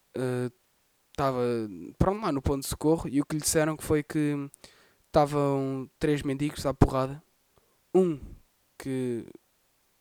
estava 1.11 1.37
uh, 1.37 1.93
pronto 1.99 2.21
lá 2.23 2.31
no 2.31 2.41
ponto 2.41 2.63
de 2.63 2.67
socorro 2.67 3.07
e 3.07 3.21
o 3.21 3.25
que 3.25 3.35
lhe 3.35 3.43
disseram 3.43 3.77
que 3.77 3.83
foi 3.83 4.01
que 4.01 4.49
estavam 5.05 5.87
três 5.99 6.23
mendigos 6.23 6.65
à 6.65 6.73
porrada. 6.73 7.21
Um 7.93 8.17
que, 8.75 9.23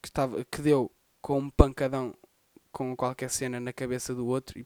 que, 0.01 0.07
estava, 0.07 0.43
que 0.45 0.63
deu 0.63 0.91
com 1.21 1.37
um 1.37 1.49
pancadão 1.51 2.15
com 2.71 2.95
qualquer 2.95 3.29
cena 3.29 3.59
na 3.59 3.71
cabeça 3.71 4.15
do 4.15 4.25
outro 4.25 4.57
e 4.57 4.65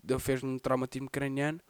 deu, 0.00 0.20
fez 0.20 0.44
um 0.44 0.60
traumatismo 0.60 1.10
craniano. 1.10 1.60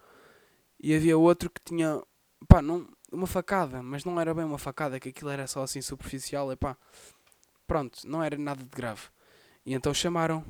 E 0.84 0.94
havia 0.94 1.16
outro 1.16 1.48
que 1.48 1.62
tinha 1.64 2.02
pá, 2.46 2.60
não, 2.60 2.86
uma 3.10 3.26
facada, 3.26 3.82
mas 3.82 4.04
não 4.04 4.20
era 4.20 4.34
bem 4.34 4.44
uma 4.44 4.58
facada, 4.58 5.00
que 5.00 5.08
aquilo 5.08 5.30
era 5.30 5.46
só 5.46 5.62
assim 5.62 5.80
superficial. 5.80 6.52
E 6.52 6.56
pá, 6.56 6.76
pronto, 7.66 8.06
não 8.06 8.22
era 8.22 8.36
nada 8.36 8.62
de 8.62 8.68
grave. 8.68 9.08
E 9.64 9.72
então 9.72 9.94
chamaram 9.94 10.44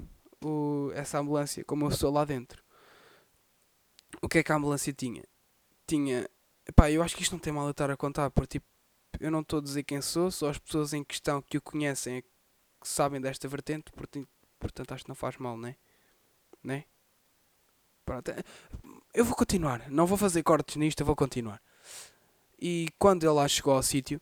o, 0.45 0.91
essa 0.93 1.21
ambulância, 1.21 1.65
como 1.65 1.85
eu 1.85 1.89
estou 1.91 2.11
lá 2.11 2.25
dentro. 2.25 2.65
O 4.21 4.29
que 4.29 4.39
é 4.39 4.43
que 4.43 4.51
a 4.51 4.57
ambulância 4.57 4.93
tinha? 4.93 5.23
Tinha. 5.87 6.29
Pá, 6.75 6.91
eu 6.91 7.01
acho 7.01 7.15
que 7.15 7.23
isto 7.23 7.31
não 7.31 7.39
tem 7.39 7.53
mal 7.53 7.69
a 7.69 7.71
estar 7.71 7.89
a 7.89 7.97
contar, 7.97 8.29
porque 8.33 8.59
tipo, 8.59 8.67
eu 9.21 9.31
não 9.31 9.41
estou 9.41 9.61
a 9.61 9.63
dizer 9.63 9.85
quem 9.85 10.03
sou, 10.03 10.33
só 10.33 10.49
as 10.49 10.59
pessoas 10.59 10.93
em 10.93 11.05
questão 11.05 11.41
que 11.43 11.59
o 11.59 11.63
conhecem 11.63 12.17
é 12.17 12.23
que 12.23 12.29
sabem 12.83 13.21
desta 13.21 13.47
vertente, 13.47 13.93
portanto, 13.93 14.29
portanto 14.59 14.95
acho 14.95 15.05
que 15.05 15.11
não 15.11 15.15
faz 15.15 15.37
mal, 15.37 15.57
né? 15.57 15.77
Né? 16.61 16.87
Pronto. 18.05 18.33
Eu 19.15 19.25
vou 19.25 19.37
continuar, 19.37 19.89
não 19.89 20.07
vou 20.07 20.19
fazer 20.19 20.43
cortes 20.43 20.75
nisto, 20.75 20.99
eu 20.99 21.07
vou 21.07 21.15
continuar. 21.15 21.63
E 22.61 22.89
quando 22.99 23.23
ele 23.23 23.33
lá 23.33 23.47
chegou 23.47 23.73
ao 23.73 23.83
sítio, 23.83 24.21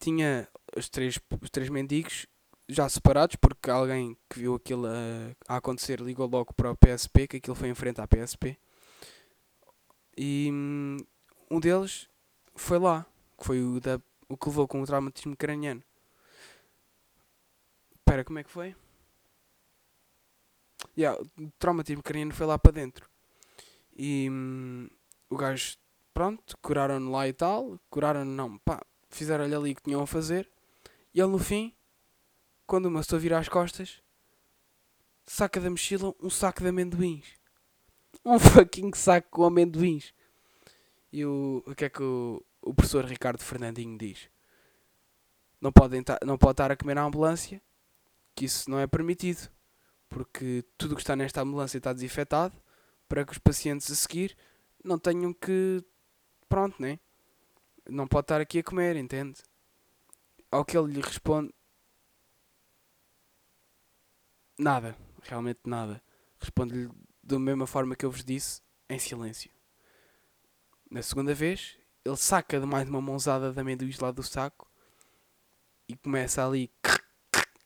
tinha 0.00 0.48
os 0.76 0.88
três, 0.88 1.20
os 1.40 1.50
três 1.50 1.68
mendigos 1.68 2.26
já 2.68 2.88
separados, 2.88 3.36
porque 3.36 3.70
alguém 3.70 4.16
que 4.28 4.40
viu 4.40 4.56
aquilo 4.56 4.88
a, 4.88 5.54
a, 5.54 5.56
acontecer 5.58 6.00
ligou 6.00 6.26
logo 6.28 6.52
para 6.52 6.72
o 6.72 6.76
PSP, 6.76 7.28
que 7.28 7.36
aquilo 7.36 7.54
foi 7.54 7.68
em 7.68 7.76
frente 7.76 8.00
à 8.00 8.08
PSP. 8.08 8.58
E 10.16 10.50
hum, 10.52 10.96
um 11.48 11.60
deles 11.60 12.08
foi 12.56 12.80
lá, 12.80 13.06
que 13.38 13.44
foi 13.44 13.62
o, 13.62 13.78
da, 13.80 14.00
o 14.28 14.36
que 14.36 14.48
levou 14.48 14.66
com 14.66 14.82
o 14.82 14.86
traumatismo 14.86 15.36
craniano. 15.36 15.82
Espera, 18.00 18.24
como 18.24 18.40
é 18.40 18.42
que 18.42 18.50
foi? 18.50 18.74
Yeah, 20.98 21.22
o 21.38 21.50
traumatismo 21.56 22.02
craniano 22.02 22.34
foi 22.34 22.46
lá 22.46 22.58
para 22.58 22.72
dentro. 22.72 23.13
E 23.96 24.28
hum, 24.30 24.88
o 25.30 25.36
gajo, 25.36 25.76
pronto, 26.12 26.56
curaram-no 26.60 27.10
lá 27.10 27.28
e 27.28 27.32
tal. 27.32 27.78
Curaram-no, 27.90 28.32
não, 28.32 28.58
pá, 28.58 28.84
fizeram-lhe 29.10 29.54
ali 29.54 29.72
o 29.72 29.76
que 29.76 29.82
tinham 29.82 30.02
a 30.02 30.06
fazer. 30.06 30.50
E 31.14 31.20
ele 31.20 31.30
no 31.30 31.38
fim 31.38 31.74
quando 32.66 32.86
uma 32.86 33.00
pessoa 33.00 33.20
vira 33.20 33.38
as 33.38 33.48
costas, 33.48 34.02
saca 35.24 35.60
da 35.60 35.70
mochila 35.70 36.14
um 36.20 36.30
saco 36.30 36.62
de 36.62 36.68
amendoins. 36.68 37.26
Um 38.24 38.38
fucking 38.38 38.92
saco 38.94 39.28
com 39.28 39.44
amendoins. 39.44 40.14
E 41.12 41.26
o, 41.26 41.62
o 41.66 41.74
que 41.74 41.84
é 41.84 41.90
que 41.90 42.02
o, 42.02 42.42
o 42.62 42.72
professor 42.72 43.04
Ricardo 43.04 43.42
Fernandinho 43.42 43.98
diz? 43.98 44.30
Não, 45.60 45.70
podem 45.70 46.02
não 46.24 46.38
pode 46.38 46.52
estar 46.52 46.70
a 46.70 46.76
comer 46.76 46.94
na 46.94 47.02
ambulância, 47.02 47.60
que 48.34 48.46
isso 48.46 48.70
não 48.70 48.78
é 48.78 48.86
permitido, 48.86 49.50
porque 50.08 50.64
tudo 50.78 50.92
o 50.92 50.94
que 50.94 51.02
está 51.02 51.14
nesta 51.14 51.42
ambulância 51.42 51.76
está 51.76 51.92
desinfetado, 51.92 52.54
para 53.08 53.24
que 53.24 53.32
os 53.32 53.38
pacientes 53.38 53.90
a 53.90 53.94
seguir 53.94 54.36
não 54.82 54.98
tenham 54.98 55.32
que. 55.32 55.84
Pronto, 56.48 56.80
né? 56.80 56.98
Não 57.88 58.06
pode 58.06 58.24
estar 58.24 58.40
aqui 58.40 58.60
a 58.60 58.62
comer, 58.62 58.96
entende? 58.96 59.42
Ao 60.50 60.64
que 60.64 60.76
ele 60.76 60.92
lhe 60.92 61.00
responde, 61.00 61.52
Nada, 64.58 64.96
realmente 65.22 65.60
nada. 65.64 66.00
Respondo-lhe 66.38 66.88
da 67.22 67.38
mesma 67.38 67.66
forma 67.66 67.96
que 67.96 68.04
eu 68.04 68.10
vos 68.10 68.24
disse, 68.24 68.62
em 68.88 68.98
silêncio. 68.98 69.50
Na 70.88 71.02
segunda 71.02 71.34
vez, 71.34 71.76
ele 72.04 72.16
saca 72.16 72.60
de 72.60 72.66
mais 72.66 72.88
uma 72.88 73.00
mãozada 73.00 73.52
de 73.52 73.60
amendoins 73.60 73.98
lá 73.98 74.12
do 74.12 74.22
saco 74.22 74.70
e 75.88 75.96
começa 75.96 76.46
ali 76.46 76.70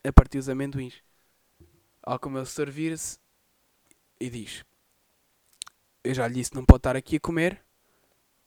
a 0.02 0.12
partir 0.12 0.38
os 0.38 0.48
amendoins. 0.48 1.02
Ao 2.02 2.18
que 2.18 2.26
o 2.26 2.30
meu 2.30 2.46
setor 2.46 2.70
vira-se 2.70 3.18
e 4.18 4.30
diz: 4.30 4.64
Eu 6.08 6.14
já 6.14 6.26
lhe 6.26 6.36
disse, 6.36 6.54
não 6.54 6.64
pode 6.64 6.78
estar 6.78 6.96
aqui 6.96 7.16
a 7.16 7.20
comer, 7.20 7.62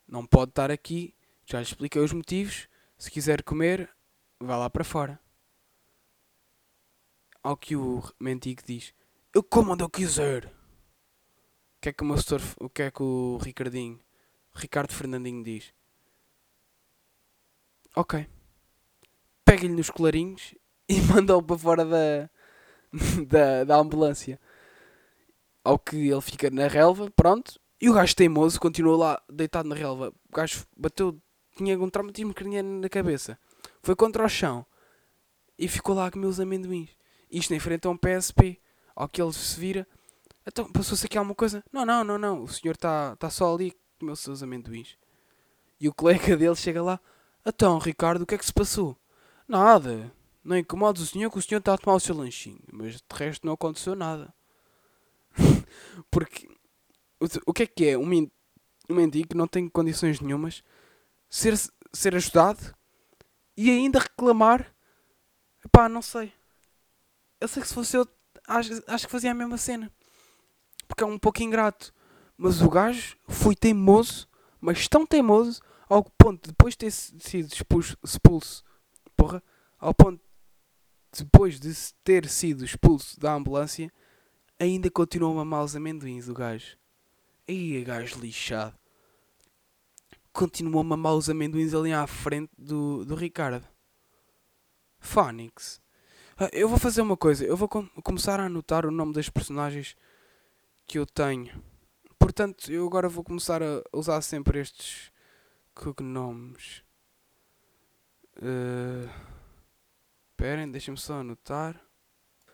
não 0.08 0.26
pode 0.26 0.50
estar 0.50 0.72
aqui, 0.72 1.14
já 1.46 1.60
lhe 1.60 1.64
expliquei 1.64 2.02
os 2.02 2.12
motivos. 2.12 2.68
Se 2.98 3.12
quiser 3.12 3.44
comer, 3.44 3.88
vá 4.40 4.58
lá 4.58 4.68
para 4.68 4.84
fora. 4.84 5.20
Ao 7.44 7.56
que 7.56 7.76
o 7.76 8.02
mendigo 8.20 8.64
diz: 8.66 8.96
Eu 9.32 9.44
como 9.44 9.74
onde 9.74 9.84
eu 9.84 9.90
quiser. 9.92 10.48
O 10.48 11.82
que 11.82 11.90
é 11.90 11.94
que 11.94 12.02
o 12.02 12.06
meu 12.08 12.18
setor, 12.18 12.42
o 12.60 12.68
que 12.68 12.82
é 12.82 12.90
que 12.90 13.04
o 13.04 13.38
Ricardinho, 13.38 14.00
Ricardo 14.56 14.96
Fernandinho 14.96 15.44
diz? 15.44 15.72
Ok. 17.96 18.28
Pega-lhe 19.46 19.76
nos 19.76 19.92
colarinhos 19.92 20.56
e 20.90 21.00
manda-o 21.02 21.44
para 21.44 21.60
fora 21.60 21.86
da, 21.86 22.28
da, 23.30 23.64
da 23.66 23.76
ambulância. 23.76 24.40
Ao 25.64 25.78
que 25.78 25.96
ele 25.96 26.22
fica 26.22 26.50
na 26.50 26.68
relva, 26.68 27.10
pronto. 27.12 27.60
E 27.80 27.90
o 27.90 27.94
gajo 27.94 28.16
teimoso 28.16 28.60
continua 28.60 28.98
lá 28.98 29.22
deitado 29.32 29.68
na 29.68 29.76
relva. 29.76 30.14
O 30.30 30.36
gajo 30.36 30.66
bateu, 30.78 31.20
tinha 31.56 31.80
um 31.80 31.90
traumatismo 31.90 32.34
craniano 32.34 32.80
na 32.80 32.90
cabeça. 32.90 33.38
Foi 33.82 33.96
contra 33.96 34.26
o 34.26 34.30
chão 34.30 34.66
e 35.58 35.68
ficou 35.68 35.96
lá 35.96 36.10
com 36.10 36.20
meus 36.20 36.40
amendoins. 36.40 36.90
Isto 37.30 37.54
em 37.54 37.60
frente 37.60 37.88
a 37.88 37.92
um 37.92 37.98
PSP. 37.98 38.60
Ao 38.94 39.08
que 39.08 39.22
ele 39.22 39.32
se 39.32 39.58
vira, 39.58 39.88
então 40.46 40.70
passou-se 40.72 41.06
aqui 41.06 41.18
alguma 41.18 41.34
coisa? 41.34 41.64
Não, 41.72 41.86
não, 41.86 42.04
não, 42.04 42.18
não. 42.18 42.44
O 42.44 42.48
senhor 42.48 42.74
está 42.74 43.16
tá 43.16 43.30
só 43.30 43.54
ali 43.54 43.72
com 44.00 44.06
meus 44.06 44.20
seus 44.20 44.44
amendoins. 44.44 44.98
E 45.80 45.88
o 45.88 45.94
colega 45.94 46.36
dele 46.38 46.56
chega 46.56 46.84
lá. 46.84 47.00
Então, 47.46 47.78
Ricardo, 47.80 48.24
o 48.24 48.26
que 48.26 48.36
é 48.36 48.38
que 48.38 48.46
se 48.46 48.54
passou? 48.54 48.98
Nada. 49.48 50.12
Não 50.44 50.58
incomodes 50.58 51.02
o 51.02 51.06
senhor 51.06 51.32
que 51.32 51.38
o 51.38 51.42
senhor 51.42 51.60
está 51.60 51.74
a 51.74 51.78
tomar 51.78 51.96
o 51.96 52.00
seu 52.00 52.16
lanchinho. 52.16 52.60
Mas 52.72 52.96
de 52.96 53.02
resto 53.14 53.46
não 53.46 53.54
aconteceu 53.54 53.96
nada. 53.96 54.34
Porque 56.12 56.48
o, 57.46 57.54
que 57.54 57.64
é 57.64 57.68
que 57.68 57.86
é? 57.90 57.98
Um, 57.98 58.10
um 58.90 58.96
mendigo 58.96 59.30
que 59.30 59.38
não 59.38 59.48
tem 59.48 59.70
condições 59.70 60.20
nenhumas 60.20 60.64
ser, 61.30 61.54
ser 61.94 62.16
ajudado 62.16 62.76
e 63.56 63.70
ainda 63.70 64.00
reclamar. 64.00 64.74
Pá, 65.72 65.88
não 65.88 66.02
sei. 66.02 66.34
Eu 67.40 67.48
sei 67.48 67.62
que 67.62 67.68
se 67.68 67.74
fosse 67.74 67.98
eu, 67.98 68.08
acho, 68.48 68.84
acho 68.88 69.06
que 69.06 69.12
fazia 69.12 69.32
a 69.32 69.36
mesma 69.36 69.58
cena. 69.58 69.92
Porque 70.88 71.04
é 71.04 71.08
um 71.08 71.20
pouco 71.20 71.42
ingrato. 71.42 71.94
Mas 72.38 72.62
o 72.62 72.70
gajo 72.70 73.18
foi 73.28 73.56
teimoso, 73.56 74.28
mas 74.60 74.88
tão 74.88 75.06
teimoso, 75.06 75.62
ao 75.88 76.04
ponto 76.04 76.44
de 76.44 76.50
depois 76.50 76.74
de 76.74 76.78
ter 76.80 76.92
sido 76.92 77.54
expulso, 77.54 77.98
expulso 78.04 78.64
porra, 79.16 79.44
ao 79.78 79.94
ponto 79.94 80.20
de 81.14 81.24
depois 81.24 81.60
de 81.60 81.74
ter 82.04 82.28
sido 82.28 82.66
expulso 82.66 83.20
da 83.20 83.34
ambulância, 83.34 83.92
ainda 84.62 84.90
continuou 84.92 85.32
a 85.34 85.36
mamar 85.38 85.64
os 85.64 85.76
amendoins, 85.76 86.28
o 86.30 86.34
gajo. 86.34 86.78
Aí, 87.48 87.84
gajo 87.84 88.20
lixado. 88.20 88.78
Continuou 90.32 90.82
a 90.82 90.84
mamar 90.84 91.14
os 91.16 91.30
amendoins 91.30 91.74
ali 91.74 91.92
à 91.92 92.08
frente 92.08 92.52
do, 92.58 93.04
do 93.04 93.16
Ricardo. 93.16 93.68
Phonics. 95.00 95.82
Ah, 96.38 96.50
Eu 96.54 96.70
vou 96.70 96.78
fazer 96.78 97.02
uma 97.02 97.18
coisa. 97.18 97.44
Eu 97.46 97.58
vou 97.58 97.68
com- 97.68 97.88
começar 98.04 98.40
a 98.40 98.46
anotar 98.46 98.86
o 98.86 98.92
nome 98.92 99.14
das 99.14 99.30
personagens 99.30 99.96
que 100.88 100.98
eu 101.00 101.06
tenho. 101.06 101.62
Portanto, 102.20 102.72
eu 102.72 102.86
agora 102.86 103.10
vou 103.10 103.24
começar 103.24 103.62
a 103.64 103.82
usar 103.92 104.22
sempre 104.22 104.60
estes 104.60 105.12
cognomes. 105.74 106.84
Eh, 108.42 109.10
Esperem, 110.32 110.72
deixem-me 110.72 110.98
só 111.00 111.16
anotar. 111.20 111.80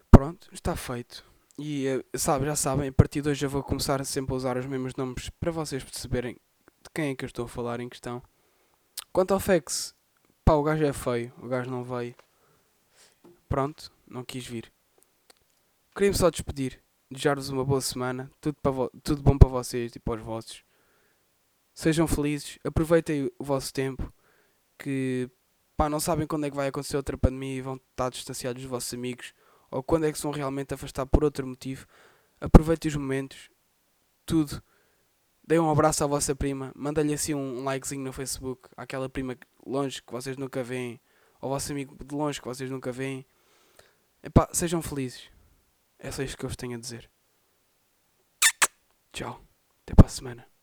Pronto, 0.09 0.49
está 0.51 0.75
feito. 0.75 1.23
E 1.57 1.87
eh, 1.87 2.03
sabe, 2.15 2.45
já 2.45 2.55
sabem, 2.55 2.89
a 2.89 2.91
partir 2.91 3.21
de 3.21 3.29
hoje 3.29 3.43
eu 3.43 3.49
vou 3.49 3.63
começar 3.63 4.03
sempre 4.05 4.31
a 4.31 4.37
usar 4.37 4.57
os 4.57 4.65
mesmos 4.67 4.95
nomes 4.95 5.29
para 5.39 5.51
vocês 5.51 5.83
perceberem 5.83 6.33
de 6.33 6.89
quem 6.93 7.09
é 7.09 7.15
que 7.15 7.25
eu 7.25 7.27
estou 7.27 7.45
a 7.45 7.47
falar 7.47 7.79
em 7.79 7.89
questão. 7.89 8.21
Quanto 9.11 9.33
ao 9.33 9.39
Fex, 9.39 9.95
pá, 10.45 10.53
o 10.53 10.61
gajo 10.61 10.85
é 10.85 10.93
feio, 10.93 11.33
o 11.41 11.47
gajo 11.47 11.71
não 11.71 11.83
veio. 11.83 12.13
Pronto, 13.49 13.91
não 14.07 14.23
quis 14.23 14.45
vir. 14.45 14.71
Queria-me 15.95 16.15
só 16.15 16.29
despedir, 16.29 16.79
desejar-vos 17.09 17.49
uma 17.49 17.65
boa 17.65 17.81
semana, 17.81 18.29
tudo, 18.39 18.57
para 18.61 18.71
tudo 19.01 19.23
bom 19.23 19.35
para 19.35 19.49
vocês 19.49 19.95
e 19.95 19.99
para 19.99 20.19
os 20.19 20.21
vossos. 20.21 20.63
Sejam 21.73 22.07
felizes, 22.07 22.59
aproveitem 22.63 23.31
o 23.39 23.43
vosso 23.43 23.73
tempo, 23.73 24.13
que 24.77 25.27
pá, 25.75 25.89
não 25.89 25.99
sabem 25.99 26.27
quando 26.27 26.45
é 26.45 26.51
que 26.51 26.55
vai 26.55 26.67
acontecer 26.67 26.97
outra 26.97 27.17
pandemia 27.17 27.55
e 27.55 27.61
vão 27.61 27.77
estar 27.77 28.11
distanciados 28.11 28.61
dos 28.61 28.69
vossos 28.69 28.93
amigos, 28.93 29.33
ou 29.71 29.83
quando 29.83 30.05
é 30.05 30.11
que 30.11 30.17
se 30.17 30.23
vão 30.23 30.31
realmente 30.31 30.73
afastar 30.73 31.05
por 31.05 31.23
outro 31.23 31.45
motivo. 31.45 31.85
Aproveitem 32.39 32.89
os 32.89 32.95
momentos, 32.95 33.49
tudo. 34.25 34.61
Deem 35.45 35.61
um 35.61 35.69
abraço 35.69 36.03
à 36.03 36.07
vossa 36.07 36.35
prima, 36.35 36.71
manda-lhe 36.75 37.13
assim 37.13 37.33
um 37.33 37.63
likezinho 37.63 38.03
no 38.03 38.11
Facebook, 38.11 38.69
àquela 38.75 39.07
prima 39.07 39.37
longe 39.65 40.01
que 40.01 40.11
vocês 40.11 40.35
nunca 40.35 40.61
veem, 40.63 40.99
ao 41.39 41.49
vosso 41.49 41.71
amigo 41.71 41.95
de 42.03 42.13
longe 42.13 42.41
que 42.41 42.47
vocês 42.47 42.69
nunca 42.69 42.91
veem. 42.91 43.25
Epá, 44.21 44.49
sejam 44.51 44.81
felizes. 44.81 45.29
É 45.97 46.11
só 46.11 46.21
isto 46.21 46.37
que 46.37 46.43
eu 46.43 46.49
vos 46.49 46.57
tenho 46.57 46.75
a 46.75 46.79
dizer. 46.79 47.09
Tchau. 49.13 49.41
Até 49.83 49.95
para 49.95 50.07
a 50.07 50.09
semana. 50.09 50.56